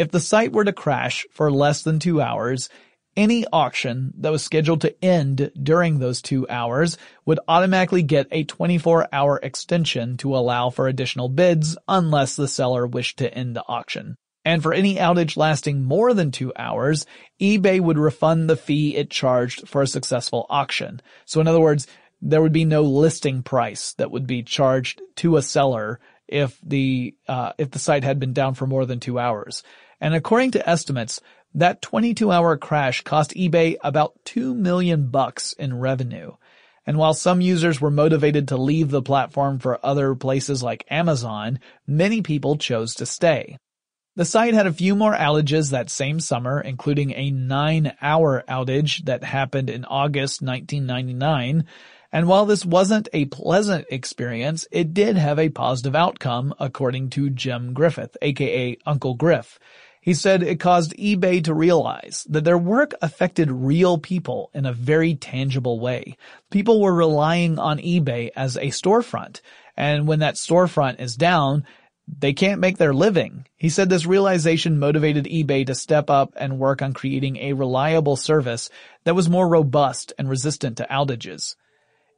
If 0.00 0.10
the 0.10 0.18
site 0.18 0.52
were 0.52 0.64
to 0.64 0.72
crash 0.72 1.26
for 1.30 1.52
less 1.52 1.82
than 1.82 1.98
two 1.98 2.22
hours, 2.22 2.70
any 3.18 3.44
auction 3.52 4.14
that 4.20 4.32
was 4.32 4.42
scheduled 4.42 4.80
to 4.80 5.04
end 5.04 5.52
during 5.62 5.98
those 5.98 6.22
two 6.22 6.48
hours 6.48 6.96
would 7.26 7.38
automatically 7.46 8.02
get 8.02 8.26
a 8.30 8.44
24 8.44 9.08
hour 9.12 9.38
extension 9.42 10.16
to 10.16 10.34
allow 10.34 10.70
for 10.70 10.88
additional 10.88 11.28
bids 11.28 11.76
unless 11.86 12.34
the 12.34 12.48
seller 12.48 12.86
wished 12.86 13.18
to 13.18 13.34
end 13.34 13.54
the 13.54 13.64
auction. 13.68 14.16
And 14.42 14.62
for 14.62 14.72
any 14.72 14.96
outage 14.96 15.36
lasting 15.36 15.84
more 15.84 16.14
than 16.14 16.30
two 16.30 16.54
hours, 16.56 17.04
eBay 17.38 17.78
would 17.78 17.98
refund 17.98 18.48
the 18.48 18.56
fee 18.56 18.96
it 18.96 19.10
charged 19.10 19.68
for 19.68 19.82
a 19.82 19.86
successful 19.86 20.46
auction. 20.48 21.02
So 21.26 21.42
in 21.42 21.46
other 21.46 21.60
words, 21.60 21.86
there 22.22 22.40
would 22.40 22.54
be 22.54 22.64
no 22.64 22.84
listing 22.84 23.42
price 23.42 23.92
that 23.98 24.10
would 24.10 24.26
be 24.26 24.44
charged 24.44 25.02
to 25.16 25.36
a 25.36 25.42
seller 25.42 26.00
if 26.26 26.58
the, 26.62 27.14
uh, 27.28 27.52
if 27.58 27.70
the 27.70 27.78
site 27.78 28.04
had 28.04 28.18
been 28.18 28.32
down 28.32 28.54
for 28.54 28.66
more 28.66 28.86
than 28.86 28.98
two 28.98 29.18
hours. 29.18 29.62
And 30.00 30.14
according 30.14 30.52
to 30.52 30.68
estimates, 30.68 31.20
that 31.54 31.82
22 31.82 32.30
hour 32.30 32.56
crash 32.56 33.02
cost 33.02 33.32
eBay 33.34 33.76
about 33.82 34.14
2 34.24 34.54
million 34.54 35.08
bucks 35.08 35.52
in 35.52 35.78
revenue. 35.78 36.32
And 36.86 36.96
while 36.96 37.14
some 37.14 37.40
users 37.40 37.80
were 37.80 37.90
motivated 37.90 38.48
to 38.48 38.56
leave 38.56 38.90
the 38.90 39.02
platform 39.02 39.58
for 39.58 39.84
other 39.84 40.14
places 40.14 40.62
like 40.62 40.86
Amazon, 40.90 41.60
many 41.86 42.22
people 42.22 42.56
chose 42.56 42.94
to 42.96 43.06
stay. 43.06 43.58
The 44.16 44.24
site 44.24 44.54
had 44.54 44.66
a 44.66 44.72
few 44.72 44.96
more 44.96 45.14
outages 45.14 45.70
that 45.70 45.88
same 45.88 46.18
summer, 46.20 46.60
including 46.60 47.12
a 47.12 47.30
nine 47.30 47.92
hour 48.02 48.42
outage 48.48 49.04
that 49.04 49.22
happened 49.22 49.70
in 49.70 49.84
August 49.84 50.42
1999. 50.42 51.64
And 52.12 52.26
while 52.26 52.44
this 52.44 52.66
wasn't 52.66 53.08
a 53.12 53.26
pleasant 53.26 53.86
experience, 53.88 54.66
it 54.72 54.92
did 54.94 55.16
have 55.16 55.38
a 55.38 55.48
positive 55.48 55.94
outcome, 55.94 56.52
according 56.58 57.10
to 57.10 57.30
Jim 57.30 57.72
Griffith, 57.72 58.16
aka 58.20 58.76
Uncle 58.84 59.14
Griff. 59.14 59.60
He 60.00 60.14
said 60.14 60.42
it 60.42 60.60
caused 60.60 60.96
eBay 60.96 61.44
to 61.44 61.52
realize 61.52 62.26
that 62.30 62.44
their 62.44 62.56
work 62.56 62.94
affected 63.02 63.50
real 63.50 63.98
people 63.98 64.50
in 64.54 64.64
a 64.64 64.72
very 64.72 65.14
tangible 65.14 65.78
way. 65.78 66.16
People 66.50 66.80
were 66.80 66.94
relying 66.94 67.58
on 67.58 67.78
eBay 67.78 68.30
as 68.34 68.56
a 68.56 68.68
storefront, 68.68 69.42
and 69.76 70.08
when 70.08 70.20
that 70.20 70.36
storefront 70.36 71.00
is 71.00 71.16
down, 71.16 71.64
they 72.18 72.32
can't 72.32 72.60
make 72.60 72.78
their 72.78 72.94
living. 72.94 73.46
He 73.56 73.68
said 73.68 73.90
this 73.90 74.06
realization 74.06 74.78
motivated 74.78 75.26
eBay 75.26 75.66
to 75.66 75.74
step 75.74 76.08
up 76.08 76.32
and 76.36 76.58
work 76.58 76.80
on 76.80 76.94
creating 76.94 77.36
a 77.36 77.52
reliable 77.52 78.16
service 78.16 78.70
that 79.04 79.14
was 79.14 79.28
more 79.28 79.48
robust 79.48 80.12
and 80.18 80.28
resistant 80.28 80.78
to 80.78 80.86
outages. 80.90 81.56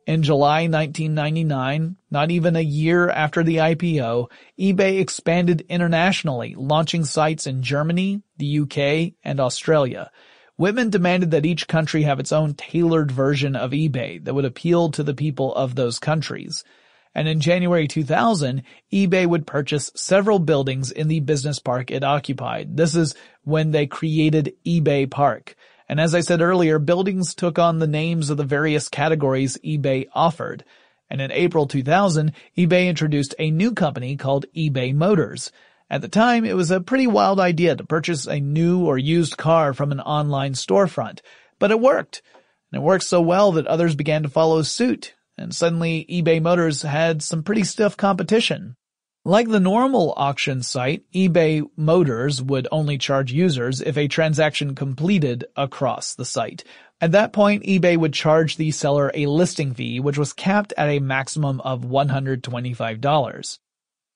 In 0.04 0.24
July 0.24 0.66
1999, 0.66 1.96
not 2.10 2.30
even 2.32 2.56
a 2.56 2.60
year 2.60 3.08
after 3.08 3.44
the 3.44 3.56
IPO, 3.58 4.30
eBay 4.58 4.98
expanded 4.98 5.64
internationally, 5.68 6.56
launching 6.56 7.04
sites 7.04 7.46
in 7.46 7.62
Germany, 7.62 8.22
the 8.36 8.58
UK, 8.60 9.14
and 9.22 9.38
Australia. 9.38 10.10
Whitman 10.56 10.90
demanded 10.90 11.30
that 11.30 11.46
each 11.46 11.68
country 11.68 12.02
have 12.02 12.18
its 12.18 12.32
own 12.32 12.54
tailored 12.54 13.12
version 13.12 13.54
of 13.54 13.70
eBay 13.70 14.24
that 14.24 14.34
would 14.34 14.44
appeal 14.44 14.90
to 14.90 15.04
the 15.04 15.14
people 15.14 15.54
of 15.54 15.76
those 15.76 16.00
countries. 16.00 16.64
And 17.14 17.28
in 17.28 17.40
January 17.40 17.86
2000, 17.86 18.62
eBay 18.92 19.26
would 19.26 19.46
purchase 19.46 19.92
several 19.94 20.40
buildings 20.40 20.90
in 20.90 21.08
the 21.08 21.20
business 21.20 21.60
park 21.60 21.90
it 21.90 22.02
occupied. 22.02 22.76
This 22.76 22.96
is 22.96 23.14
when 23.44 23.70
they 23.70 23.86
created 23.86 24.54
eBay 24.66 25.08
Park. 25.08 25.54
And 25.92 26.00
as 26.00 26.14
I 26.14 26.20
said 26.20 26.40
earlier, 26.40 26.78
buildings 26.78 27.34
took 27.34 27.58
on 27.58 27.78
the 27.78 27.86
names 27.86 28.30
of 28.30 28.38
the 28.38 28.44
various 28.44 28.88
categories 28.88 29.58
eBay 29.62 30.06
offered. 30.14 30.64
And 31.10 31.20
in 31.20 31.30
April 31.30 31.66
2000, 31.66 32.32
eBay 32.56 32.88
introduced 32.88 33.34
a 33.38 33.50
new 33.50 33.72
company 33.72 34.16
called 34.16 34.46
eBay 34.56 34.94
Motors. 34.94 35.52
At 35.90 36.00
the 36.00 36.08
time, 36.08 36.46
it 36.46 36.56
was 36.56 36.70
a 36.70 36.80
pretty 36.80 37.06
wild 37.06 37.38
idea 37.38 37.76
to 37.76 37.84
purchase 37.84 38.26
a 38.26 38.40
new 38.40 38.86
or 38.86 38.96
used 38.96 39.36
car 39.36 39.74
from 39.74 39.92
an 39.92 40.00
online 40.00 40.54
storefront, 40.54 41.20
but 41.58 41.70
it 41.70 41.78
worked. 41.78 42.22
And 42.72 42.80
it 42.80 42.82
worked 42.82 43.04
so 43.04 43.20
well 43.20 43.52
that 43.52 43.66
others 43.66 43.94
began 43.94 44.22
to 44.22 44.30
follow 44.30 44.62
suit, 44.62 45.12
and 45.36 45.54
suddenly 45.54 46.06
eBay 46.08 46.40
Motors 46.40 46.80
had 46.80 47.22
some 47.22 47.42
pretty 47.42 47.64
stiff 47.64 47.98
competition. 47.98 48.76
Like 49.24 49.48
the 49.48 49.60
normal 49.60 50.14
auction 50.16 50.64
site, 50.64 51.04
eBay 51.14 51.62
Motors 51.76 52.42
would 52.42 52.66
only 52.72 52.98
charge 52.98 53.32
users 53.32 53.80
if 53.80 53.96
a 53.96 54.08
transaction 54.08 54.74
completed 54.74 55.44
across 55.56 56.16
the 56.16 56.24
site. 56.24 56.64
At 57.00 57.12
that 57.12 57.32
point, 57.32 57.62
eBay 57.62 57.96
would 57.96 58.14
charge 58.14 58.56
the 58.56 58.72
seller 58.72 59.12
a 59.14 59.26
listing 59.26 59.74
fee, 59.74 60.00
which 60.00 60.18
was 60.18 60.32
capped 60.32 60.72
at 60.76 60.88
a 60.88 60.98
maximum 60.98 61.60
of 61.60 61.82
$125. 61.82 63.58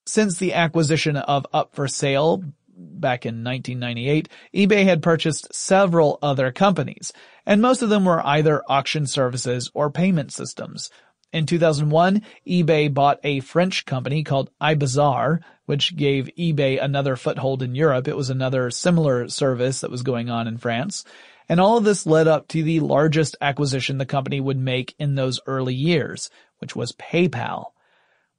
Since 0.07 0.38
the 0.38 0.55
acquisition 0.55 1.16
of 1.16 1.47
Up 1.53 1.77
for 1.77 1.87
Sale 1.87 2.42
back 2.77 3.25
in 3.25 3.45
1998, 3.45 4.29
eBay 4.55 4.85
had 4.85 5.03
purchased 5.03 5.55
several 5.55 6.19
other 6.21 6.51
companies, 6.51 7.12
and 7.45 7.62
most 7.62 7.81
of 7.81 7.90
them 7.90 8.05
were 8.05 8.27
either 8.27 8.62
auction 8.69 9.07
services 9.07 9.71
or 9.73 9.88
payment 9.88 10.33
systems. 10.33 10.90
In 11.33 11.47
2001, 11.47 12.23
eBay 12.47 12.93
bought 12.93 13.21
a 13.23 13.41
French 13.41 13.85
company 13.85 14.23
called 14.23 14.51
iBazaar, 14.61 15.41
which 15.67 15.97
gave 15.97 16.31
eBay 16.39 16.83
another 16.83 17.17
foothold 17.17 17.62
in 17.62 17.75
Europe. 17.75 18.09
It 18.09 18.17
was 18.17 18.31
another 18.31 18.71
similar 18.71 19.29
service 19.29 19.81
that 19.81 19.91
was 19.91 20.03
going 20.03 20.31
on 20.31 20.47
in 20.47 20.57
France. 20.57 21.05
And 21.49 21.61
all 21.61 21.77
of 21.77 21.85
this 21.85 22.07
led 22.07 22.29
up 22.29 22.49
to 22.49 22.62
the 22.62 22.81
largest 22.81 23.37
acquisition 23.41 23.99
the 23.99 24.07
company 24.07 24.41
would 24.41 24.59
make 24.59 24.95
in 24.99 25.15
those 25.15 25.41
early 25.47 25.75
years, 25.75 26.31
which 26.59 26.75
was 26.75 26.93
PayPal. 26.93 27.67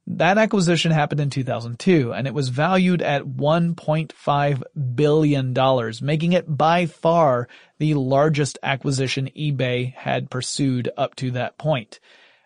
That 0.06 0.38
acquisition 0.38 0.90
happened 0.90 1.20
in 1.20 1.28
2002 1.28 2.14
and 2.14 2.26
it 2.26 2.32
was 2.32 2.48
valued 2.48 3.02
at 3.02 3.24
$1.5 3.24 4.62
billion, 4.94 5.92
making 6.00 6.32
it 6.32 6.56
by 6.56 6.86
far 6.86 7.48
the 7.78 7.92
largest 7.92 8.58
acquisition 8.62 9.28
eBay 9.36 9.92
had 9.94 10.30
pursued 10.30 10.90
up 10.96 11.14
to 11.16 11.30
that 11.32 11.58
point. 11.58 12.00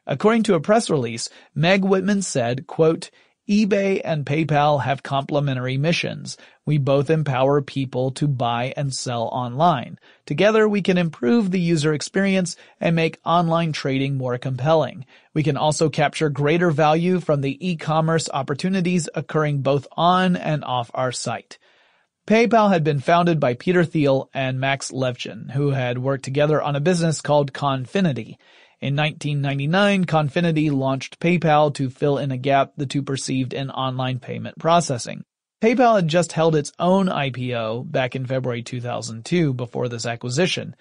According 0.07 0.45
to 0.45 0.55
a 0.55 0.61
press 0.61 0.91
release, 0.91 1.29
Meg 1.55 1.85
Whitman 1.85 2.23
said, 2.23 2.67
quote, 2.67 3.11
eBay 3.49 4.01
and 4.05 4.25
PayPal 4.25 4.83
have 4.83 5.03
complementary 5.03 5.77
missions. 5.77 6.37
We 6.65 6.79
both 6.79 7.11
empower 7.11 7.61
people 7.61 8.13
to 8.13 8.29
buy 8.29 8.73
and 8.77 8.95
sell 8.95 9.25
online. 9.25 9.99
Together 10.27 10.69
we 10.69 10.81
can 10.81 10.97
improve 10.97 11.51
the 11.51 11.61
user 11.61 11.93
experience 11.93 12.57
and 12.81 12.95
make 12.95 13.19
online 13.25 13.73
trading 13.73 14.17
more 14.17 14.39
compelling. 14.39 15.07
We 15.35 15.43
can 15.43 15.57
also 15.57 15.91
capture 15.91 16.31
greater 16.31 16.71
value 16.71 17.19
from 17.19 17.41
the 17.41 17.59
e-commerce 17.69 18.31
opportunities 18.33 19.09
occurring 19.13 19.63
both 19.63 19.89
on 19.97 20.37
and 20.37 20.63
off 20.63 20.93
our 20.95 21.11
site. 21.11 21.59
PayPal 22.29 22.71
had 22.71 22.85
been 22.85 23.01
founded 23.01 23.41
by 23.41 23.55
Peter 23.55 23.85
Thiel 23.85 24.31
and 24.33 24.61
Max 24.61 24.93
Levchin, 24.93 25.51
who 25.51 25.71
had 25.71 25.99
worked 25.99 26.25
together 26.25 26.63
on 26.63 26.77
a 26.77 26.81
business 26.81 27.21
called 27.21 27.53
Confinity. 27.53 28.39
In 28.83 28.97
1999, 28.97 30.07
Confinity 30.07 30.69
launched 30.69 31.21
PayPal 31.21 31.73
to 31.75 31.89
fill 31.89 32.19
in 32.19 32.33
a 32.33 32.37
gap 32.37 32.73
the 32.77 32.85
two 32.85 33.05
perceived 33.05 33.55
in 33.55 33.71
online 33.71 34.19
payment 34.19 34.59
processing. 34.59 35.23
PayPal 35.63 35.95
had 35.95 36.09
just 36.09 36.33
held 36.33 36.57
its 36.57 36.73
own 36.81 37.07
IPO 37.07 37.93
back 37.93 38.17
in 38.17 38.27
February 38.27 38.65
2002 38.65 39.55
before 39.55 39.89
this 39.89 40.05
acquisition, 40.05 40.75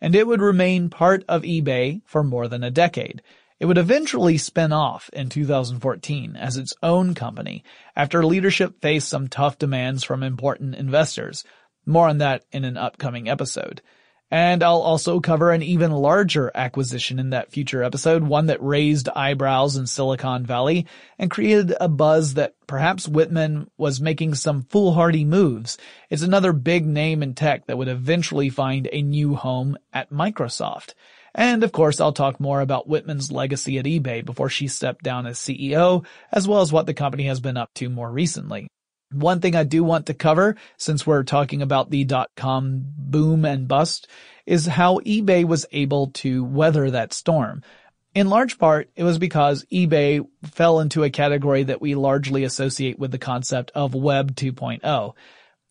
and 0.00 0.14
it 0.14 0.24
would 0.24 0.40
remain 0.40 0.88
part 0.88 1.24
of 1.28 1.42
eBay 1.42 2.00
for 2.04 2.22
more 2.22 2.46
than 2.46 2.62
a 2.62 2.70
decade. 2.70 3.22
It 3.58 3.66
would 3.66 3.76
eventually 3.76 4.38
spin 4.38 4.72
off 4.72 5.10
in 5.12 5.28
2014 5.28 6.36
as 6.36 6.56
its 6.56 6.74
own 6.80 7.16
company 7.16 7.64
after 7.96 8.24
leadership 8.24 8.80
faced 8.80 9.08
some 9.08 9.26
tough 9.26 9.58
demands 9.58 10.04
from 10.04 10.22
important 10.22 10.76
investors. 10.76 11.42
More 11.84 12.08
on 12.08 12.18
that 12.18 12.44
in 12.52 12.64
an 12.64 12.76
upcoming 12.76 13.28
episode. 13.28 13.82
And 14.30 14.62
I'll 14.62 14.82
also 14.82 15.20
cover 15.20 15.52
an 15.52 15.62
even 15.62 15.90
larger 15.90 16.50
acquisition 16.54 17.18
in 17.18 17.30
that 17.30 17.50
future 17.50 17.82
episode, 17.82 18.22
one 18.22 18.46
that 18.46 18.62
raised 18.62 19.08
eyebrows 19.08 19.76
in 19.76 19.86
Silicon 19.86 20.44
Valley 20.44 20.86
and 21.18 21.30
created 21.30 21.74
a 21.80 21.88
buzz 21.88 22.34
that 22.34 22.54
perhaps 22.66 23.08
Whitman 23.08 23.70
was 23.78 24.02
making 24.02 24.34
some 24.34 24.64
foolhardy 24.64 25.24
moves. 25.24 25.78
It's 26.10 26.22
another 26.22 26.52
big 26.52 26.84
name 26.84 27.22
in 27.22 27.34
tech 27.34 27.66
that 27.66 27.78
would 27.78 27.88
eventually 27.88 28.50
find 28.50 28.86
a 28.92 29.00
new 29.00 29.34
home 29.34 29.78
at 29.94 30.10
Microsoft. 30.10 30.92
And 31.34 31.62
of 31.62 31.72
course, 31.72 31.98
I'll 31.98 32.12
talk 32.12 32.38
more 32.38 32.60
about 32.60 32.88
Whitman's 32.88 33.32
legacy 33.32 33.78
at 33.78 33.86
eBay 33.86 34.24
before 34.24 34.50
she 34.50 34.68
stepped 34.68 35.04
down 35.04 35.26
as 35.26 35.38
CEO, 35.38 36.04
as 36.32 36.46
well 36.46 36.60
as 36.60 36.72
what 36.72 36.84
the 36.84 36.94
company 36.94 37.24
has 37.24 37.40
been 37.40 37.56
up 37.56 37.72
to 37.74 37.88
more 37.88 38.10
recently. 38.10 38.68
One 39.10 39.40
thing 39.40 39.56
I 39.56 39.64
do 39.64 39.82
want 39.82 40.06
to 40.06 40.14
cover, 40.14 40.56
since 40.76 41.06
we're 41.06 41.22
talking 41.22 41.62
about 41.62 41.90
the 41.90 42.04
dot-com 42.04 42.84
boom 42.96 43.44
and 43.44 43.66
bust, 43.66 44.06
is 44.44 44.66
how 44.66 44.98
eBay 45.00 45.44
was 45.44 45.66
able 45.72 46.08
to 46.08 46.44
weather 46.44 46.90
that 46.90 47.12
storm. 47.12 47.62
In 48.14 48.28
large 48.28 48.58
part, 48.58 48.90
it 48.96 49.04
was 49.04 49.18
because 49.18 49.64
eBay 49.72 50.26
fell 50.44 50.80
into 50.80 51.04
a 51.04 51.10
category 51.10 51.62
that 51.64 51.80
we 51.80 51.94
largely 51.94 52.44
associate 52.44 52.98
with 52.98 53.10
the 53.10 53.18
concept 53.18 53.70
of 53.74 53.94
Web 53.94 54.34
2.0. 54.34 55.14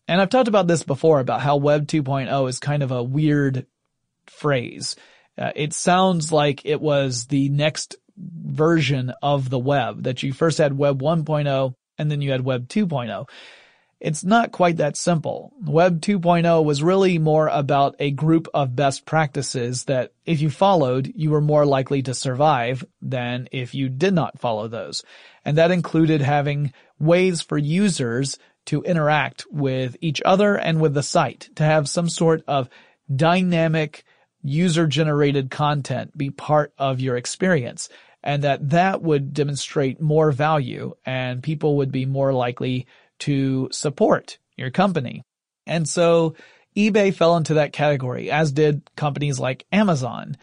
And 0.08 0.20
I've 0.20 0.30
talked 0.30 0.48
about 0.48 0.66
this 0.66 0.82
before 0.82 1.20
about 1.20 1.40
how 1.40 1.56
Web 1.56 1.86
2.0 1.86 2.48
is 2.48 2.58
kind 2.58 2.82
of 2.82 2.90
a 2.90 3.02
weird 3.02 3.66
phrase. 4.26 4.96
Uh, 5.36 5.52
it 5.54 5.72
sounds 5.72 6.32
like 6.32 6.64
it 6.64 6.80
was 6.80 7.26
the 7.26 7.48
next 7.50 7.96
version 8.16 9.12
of 9.22 9.50
the 9.50 9.58
web, 9.58 10.02
that 10.04 10.22
you 10.22 10.32
first 10.32 10.58
had 10.58 10.76
Web 10.76 11.00
1.0 11.00 11.74
and 11.98 12.10
then 12.10 12.20
you 12.22 12.30
had 12.30 12.44
Web 12.44 12.68
2.0. 12.68 13.28
it's 14.00 14.22
not 14.22 14.52
quite 14.52 14.76
that 14.76 14.96
simple. 14.96 15.52
Web 15.60 16.00
2.0 16.00 16.64
was 16.64 16.82
really 16.82 17.18
more 17.18 17.48
about 17.48 17.96
a 17.98 18.12
group 18.12 18.48
of 18.54 18.76
best 18.76 19.04
practices 19.04 19.84
that 19.84 20.12
if 20.24 20.40
you 20.40 20.50
followed, 20.50 21.12
you 21.16 21.30
were 21.30 21.40
more 21.40 21.66
likely 21.66 22.02
to 22.02 22.14
survive 22.14 22.84
than 23.02 23.48
if 23.50 23.74
you 23.74 23.88
did 23.88 24.14
not 24.14 24.38
follow 24.38 24.68
those. 24.68 25.02
And 25.44 25.58
that 25.58 25.72
included 25.72 26.20
having 26.20 26.72
ways 27.00 27.42
for 27.42 27.58
users 27.58 28.38
to 28.66 28.82
interact 28.82 29.46
with 29.50 29.96
each 30.00 30.22
other 30.24 30.54
and 30.54 30.80
with 30.80 30.94
the 30.94 31.02
site, 31.02 31.48
to 31.56 31.64
have 31.64 31.88
some 31.88 32.08
sort 32.08 32.44
of 32.46 32.68
dynamic 33.14 34.04
user 34.42 34.86
generated 34.86 35.50
content 35.50 36.16
be 36.16 36.30
part 36.30 36.72
of 36.78 37.00
your 37.00 37.16
experience 37.16 37.88
and 38.22 38.44
that 38.44 38.70
that 38.70 39.02
would 39.02 39.32
demonstrate 39.32 40.00
more 40.00 40.32
value 40.32 40.94
and 41.06 41.42
people 41.42 41.76
would 41.76 41.92
be 41.92 42.04
more 42.04 42.32
likely 42.32 42.86
to 43.20 43.68
support 43.70 44.38
your 44.56 44.70
company. 44.70 45.22
And 45.66 45.88
so 45.88 46.34
eBay 46.76 47.14
fell 47.14 47.36
into 47.36 47.54
that 47.54 47.72
category, 47.72 48.30
as 48.30 48.52
did 48.52 48.88
companies 48.96 49.38
like 49.38 49.66
Amazon, 49.72 50.36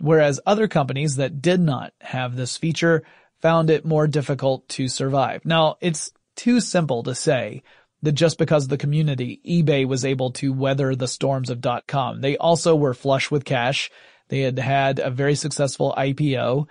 whereas 0.00 0.40
other 0.46 0.68
companies 0.68 1.16
that 1.16 1.40
did 1.42 1.60
not 1.60 1.92
have 2.00 2.36
this 2.36 2.56
feature 2.56 3.04
found 3.40 3.70
it 3.70 3.84
more 3.84 4.06
difficult 4.06 4.68
to 4.70 4.88
survive. 4.88 5.44
Now, 5.44 5.76
it's 5.80 6.12
too 6.36 6.60
simple 6.60 7.02
to 7.04 7.14
say 7.14 7.62
that 8.02 8.12
just 8.12 8.38
because 8.38 8.64
of 8.64 8.70
the 8.70 8.78
community, 8.78 9.40
eBay 9.46 9.86
was 9.86 10.04
able 10.04 10.30
to 10.32 10.52
weather 10.52 10.94
the 10.94 11.08
storms 11.08 11.50
of 11.50 11.64
.com. 11.86 12.20
They 12.20 12.36
also 12.36 12.74
were 12.74 12.94
flush 12.94 13.30
with 13.30 13.44
cash. 13.44 13.90
They 14.28 14.40
had 14.40 14.58
had 14.58 14.98
a 14.98 15.10
very 15.10 15.34
successful 15.34 15.94
IPO 15.96 16.66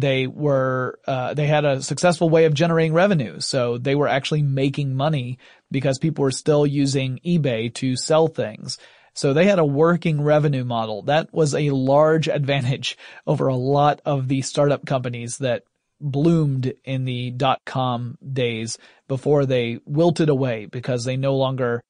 they 0.00 0.26
were 0.26 0.98
uh, 1.06 1.32
they 1.32 1.46
had 1.46 1.64
a 1.64 1.82
successful 1.82 2.28
way 2.28 2.44
of 2.44 2.52
generating 2.52 2.92
revenue. 2.92 3.40
So 3.40 3.78
they 3.78 3.94
were 3.94 4.08
actually 4.08 4.42
making 4.42 4.94
money 4.94 5.38
because 5.70 5.98
people 5.98 6.22
were 6.22 6.30
still 6.30 6.66
using 6.66 7.18
eBay 7.24 7.72
to 7.74 7.96
sell 7.96 8.28
things. 8.28 8.76
So 9.14 9.32
they 9.32 9.46
had 9.46 9.58
a 9.58 9.64
working 9.64 10.20
revenue 10.20 10.64
model. 10.64 11.02
That 11.02 11.32
was 11.32 11.54
a 11.54 11.70
large 11.70 12.28
advantage 12.40 12.98
over 13.26 13.48
a 13.48 13.56
lot 13.56 14.02
of 14.04 14.28
the 14.28 14.42
startup 14.42 14.84
companies 14.84 15.38
that 15.38 15.64
bloomed 15.98 16.74
in 16.84 17.06
the 17.06 17.30
dot 17.30 17.62
com 17.64 18.18
days 18.20 18.76
before 19.08 19.46
they 19.46 19.78
wilted 19.86 20.28
away 20.28 20.66
because 20.66 21.04
they 21.06 21.16
no 21.16 21.36
longer 21.36 21.82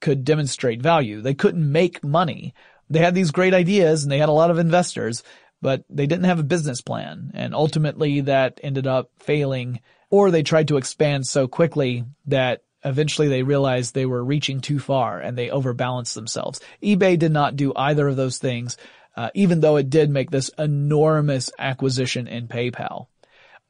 could 0.00 0.24
demonstrate 0.24 0.80
value. 0.80 1.20
They 1.20 1.34
couldn't 1.34 1.70
make 1.72 2.04
money. 2.04 2.54
They 2.88 3.00
had 3.00 3.16
these 3.16 3.32
great 3.32 3.52
ideas 3.52 4.04
and 4.04 4.12
they 4.12 4.18
had 4.18 4.28
a 4.28 4.32
lot 4.32 4.52
of 4.52 4.60
investors, 4.60 5.24
but 5.62 5.84
they 5.88 6.06
didn't 6.06 6.24
have 6.24 6.40
a 6.40 6.44
business 6.44 6.82
plan. 6.82 7.30
And 7.34 7.54
ultimately 7.54 8.20
that 8.22 8.60
ended 8.62 8.86
up 8.86 9.10
failing 9.20 9.80
or 10.10 10.30
they 10.30 10.42
tried 10.42 10.68
to 10.68 10.76
expand 10.76 11.26
so 11.26 11.48
quickly 11.48 12.04
that 12.26 12.62
eventually 12.84 13.28
they 13.28 13.42
realized 13.42 13.94
they 13.94 14.04
were 14.04 14.24
reaching 14.24 14.60
too 14.60 14.78
far 14.78 15.20
and 15.20 15.38
they 15.38 15.48
overbalanced 15.48 16.14
themselves. 16.14 16.60
eBay 16.82 17.18
did 17.18 17.32
not 17.32 17.56
do 17.56 17.72
either 17.74 18.08
of 18.08 18.16
those 18.16 18.38
things, 18.38 18.76
uh, 19.16 19.30
even 19.34 19.60
though 19.60 19.76
it 19.76 19.88
did 19.88 20.10
make 20.10 20.30
this 20.30 20.50
enormous 20.58 21.50
acquisition 21.58 22.26
in 22.26 22.48
PayPal. 22.48 23.06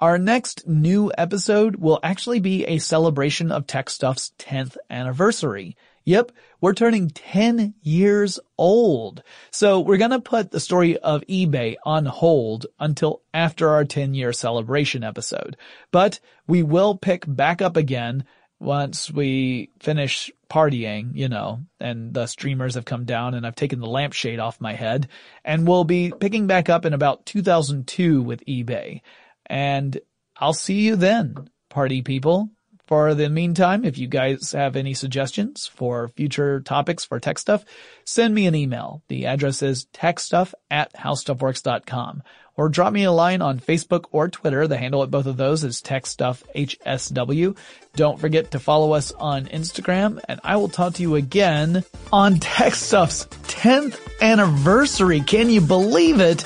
Our 0.00 0.18
next 0.18 0.66
new 0.66 1.12
episode 1.16 1.76
will 1.76 2.00
actually 2.02 2.40
be 2.40 2.64
a 2.64 2.78
celebration 2.78 3.52
of 3.52 3.66
TechStuff's 3.66 4.32
10th 4.38 4.76
anniversary. 4.90 5.76
Yep, 6.04 6.32
we're 6.60 6.74
turning 6.74 7.10
10 7.10 7.74
years 7.82 8.40
old. 8.58 9.22
So 9.50 9.80
we're 9.80 9.98
gonna 9.98 10.20
put 10.20 10.50
the 10.50 10.60
story 10.60 10.98
of 10.98 11.22
eBay 11.22 11.76
on 11.84 12.06
hold 12.06 12.66
until 12.80 13.22
after 13.32 13.68
our 13.68 13.84
10 13.84 14.14
year 14.14 14.32
celebration 14.32 15.04
episode. 15.04 15.56
But 15.90 16.20
we 16.46 16.62
will 16.62 16.96
pick 16.96 17.24
back 17.26 17.62
up 17.62 17.76
again 17.76 18.24
once 18.58 19.10
we 19.10 19.70
finish 19.80 20.30
partying, 20.48 21.10
you 21.14 21.28
know, 21.28 21.60
and 21.80 22.14
the 22.14 22.26
streamers 22.26 22.74
have 22.74 22.84
come 22.84 23.04
down 23.04 23.34
and 23.34 23.46
I've 23.46 23.56
taken 23.56 23.80
the 23.80 23.86
lampshade 23.86 24.38
off 24.38 24.60
my 24.60 24.74
head 24.74 25.08
and 25.44 25.66
we'll 25.66 25.84
be 25.84 26.12
picking 26.12 26.46
back 26.46 26.68
up 26.68 26.84
in 26.84 26.92
about 26.92 27.26
2002 27.26 28.22
with 28.22 28.44
eBay. 28.46 29.00
And 29.46 29.98
I'll 30.36 30.52
see 30.52 30.80
you 30.80 30.96
then, 30.96 31.48
party 31.70 32.02
people. 32.02 32.50
For 32.92 33.14
the 33.14 33.30
meantime, 33.30 33.86
if 33.86 33.96
you 33.96 34.06
guys 34.06 34.52
have 34.52 34.76
any 34.76 34.92
suggestions 34.92 35.66
for 35.66 36.08
future 36.08 36.60
topics 36.60 37.06
for 37.06 37.18
tech 37.18 37.38
stuff, 37.38 37.64
send 38.04 38.34
me 38.34 38.46
an 38.46 38.54
email. 38.54 39.02
The 39.08 39.24
address 39.24 39.62
is 39.62 39.86
techstuff 39.94 40.52
at 40.70 40.92
howstuffworks.com 40.92 42.22
or 42.54 42.68
drop 42.68 42.92
me 42.92 43.04
a 43.04 43.10
line 43.10 43.40
on 43.40 43.60
Facebook 43.60 44.04
or 44.10 44.28
Twitter. 44.28 44.68
The 44.68 44.76
handle 44.76 45.02
at 45.02 45.10
both 45.10 45.24
of 45.24 45.38
those 45.38 45.64
is 45.64 45.80
techstuffhsw. 45.80 47.56
Don't 47.96 48.20
forget 48.20 48.50
to 48.50 48.58
follow 48.58 48.92
us 48.92 49.10
on 49.12 49.46
Instagram 49.46 50.20
and 50.28 50.38
I 50.44 50.56
will 50.56 50.68
talk 50.68 50.92
to 50.96 51.02
you 51.02 51.14
again 51.14 51.84
on 52.12 52.40
Tech 52.40 52.74
Stuff's 52.74 53.24
10th 53.24 53.98
anniversary. 54.20 55.22
Can 55.22 55.48
you 55.48 55.62
believe 55.62 56.20
it? 56.20 56.44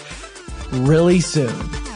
Really 0.70 1.18
soon. 1.18 1.95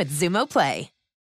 Xumo 0.09 0.47
Play. 0.47 0.89